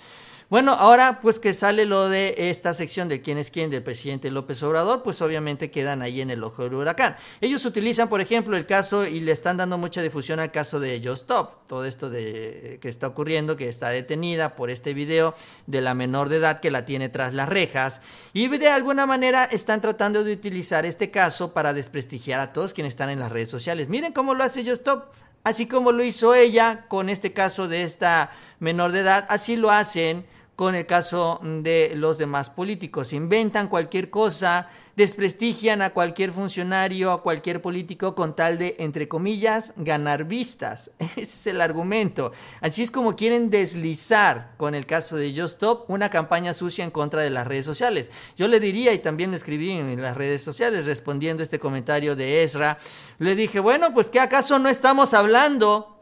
[0.50, 4.30] bueno, ahora pues que sale lo de esta sección de quién es quién del presidente
[4.30, 7.16] López Obrador, pues obviamente quedan ahí en el ojo del huracán.
[7.42, 10.96] Ellos utilizan, por ejemplo, el caso y le están dando mucha difusión al caso de
[10.96, 15.34] Stop, todo esto de que está ocurriendo, que está detenida por este video
[15.66, 18.00] de la menor de edad que la tiene tras las rejas
[18.32, 22.92] y de alguna manera están tratando de utilizar este caso para desprestigiar a todos quienes
[22.92, 23.90] están en las redes sociales.
[23.90, 25.12] Miren cómo lo hace Stop,
[25.44, 29.70] así como lo hizo ella con este caso de esta menor de edad, así lo
[29.70, 30.24] hacen
[30.58, 33.12] con el caso de los demás políticos.
[33.12, 39.72] Inventan cualquier cosa, desprestigian a cualquier funcionario, a cualquier político con tal de, entre comillas,
[39.76, 40.90] ganar vistas.
[40.98, 42.32] Ese es el argumento.
[42.60, 46.90] Así es como quieren deslizar con el caso de Just Stop una campaña sucia en
[46.90, 48.10] contra de las redes sociales.
[48.36, 52.16] Yo le diría, y también lo escribí en las redes sociales respondiendo a este comentario
[52.16, 52.78] de Ezra,
[53.20, 56.00] le dije, bueno, pues que acaso no estamos hablando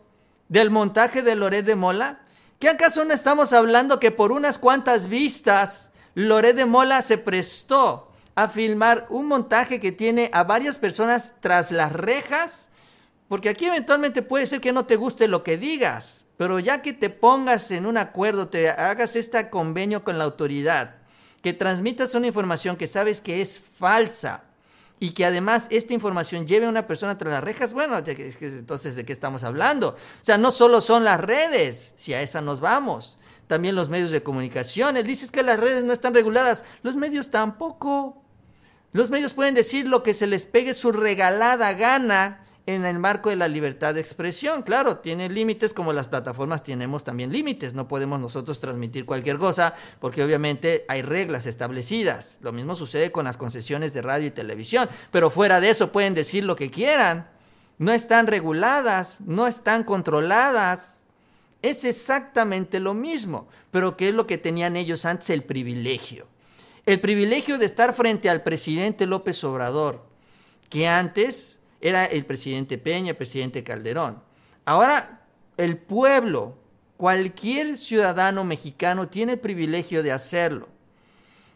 [0.49, 2.23] del montaje de Loret de Mola?
[2.59, 8.11] ¿Qué acaso no estamos hablando que por unas cuantas vistas Loret de Mola se prestó
[8.35, 12.71] a filmar un montaje que tiene a varias personas tras las rejas
[13.29, 16.95] Porque aquí eventualmente puede ser que no te guste lo que digas, pero ya que
[16.95, 20.97] te pongas en un acuerdo, te hagas este convenio con la autoridad,
[21.43, 24.45] que transmitas una información que sabes que es falsa
[24.99, 29.05] y que además esta información lleve a una persona tras las rejas, bueno, entonces de
[29.05, 29.91] qué estamos hablando.
[29.91, 34.11] O sea, no solo son las redes, si a esa nos vamos, también los medios
[34.11, 34.97] de comunicación.
[34.97, 38.23] Él dice que las redes no están reguladas, los medios tampoco.
[38.93, 43.31] Los medios pueden decir lo que se les pegue su regalada gana en el marco
[43.31, 44.63] de la libertad de expresión.
[44.63, 47.75] Claro, tiene límites como las plataformas tenemos también límites.
[47.75, 52.39] No podemos nosotros transmitir cualquier cosa porque obviamente hay reglas establecidas.
[52.43, 54.89] Lo mismo sucede con las concesiones de radio y televisión.
[55.13, 57.29] Pero fuera de eso pueden decir lo que quieran.
[57.79, 61.07] No están reguladas, no están controladas.
[61.63, 63.49] Es exactamente lo mismo.
[63.71, 65.31] Pero ¿qué es lo que tenían ellos antes?
[65.31, 66.27] El privilegio.
[66.85, 70.05] El privilegio de estar frente al presidente López Obrador,
[70.69, 74.23] que antes era el presidente Peña, el presidente Calderón.
[74.65, 75.27] Ahora
[75.57, 76.59] el pueblo,
[76.97, 80.69] cualquier ciudadano mexicano tiene privilegio de hacerlo.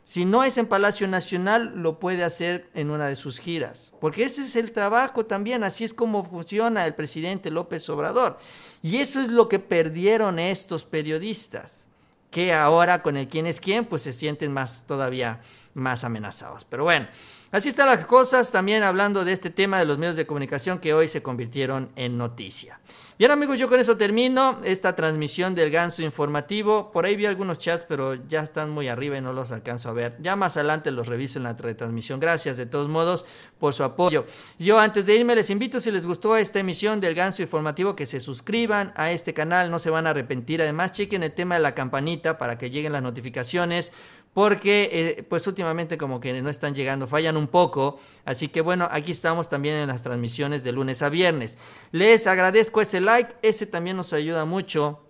[0.04, 4.24] Si no es en Palacio Nacional, lo puede hacer en una de sus giras, porque
[4.24, 8.38] ese es el trabajo también, así es como funciona el presidente López Obrador.
[8.82, 11.86] Y eso es lo que perdieron estos periodistas,
[12.30, 15.40] que ahora con el quién es quién, pues se sienten más todavía
[15.74, 16.64] más amenazados.
[16.64, 17.06] Pero bueno,
[17.52, 20.94] Así están las cosas, también hablando de este tema de los medios de comunicación que
[20.94, 22.78] hoy se convirtieron en noticia.
[23.18, 26.92] Bien amigos, yo con eso termino esta transmisión del ganso informativo.
[26.92, 29.92] Por ahí vi algunos chats, pero ya están muy arriba y no los alcanzo a
[29.92, 30.16] ver.
[30.20, 32.20] Ya más adelante los reviso en la retransmisión.
[32.20, 33.26] Gracias de todos modos
[33.58, 34.24] por su apoyo.
[34.58, 38.06] Yo antes de irme les invito si les gustó esta emisión del ganso informativo que
[38.06, 40.62] se suscriban a este canal, no se van a arrepentir.
[40.62, 43.92] Además chequen el tema de la campanita para que lleguen las notificaciones
[44.32, 48.88] porque eh, pues últimamente como que no están llegando, fallan un poco, así que bueno,
[48.90, 51.58] aquí estamos también en las transmisiones de lunes a viernes.
[51.92, 55.00] Les agradezco ese like, ese también nos ayuda mucho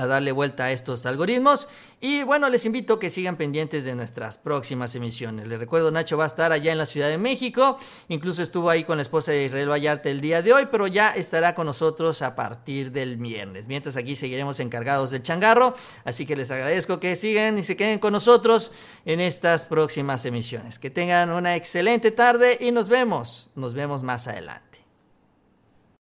[0.00, 1.68] a darle vuelta a estos algoritmos.
[2.00, 5.48] Y bueno, les invito a que sigan pendientes de nuestras próximas emisiones.
[5.48, 7.78] Les recuerdo, Nacho va a estar allá en la Ciudad de México.
[8.08, 11.10] Incluso estuvo ahí con la esposa de Israel Vallarta el día de hoy, pero ya
[11.10, 13.66] estará con nosotros a partir del viernes.
[13.66, 15.74] Mientras aquí seguiremos encargados del changarro.
[16.04, 18.70] Así que les agradezco que sigan y se queden con nosotros
[19.04, 20.78] en estas próximas emisiones.
[20.78, 23.50] Que tengan una excelente tarde y nos vemos.
[23.56, 24.67] Nos vemos más adelante.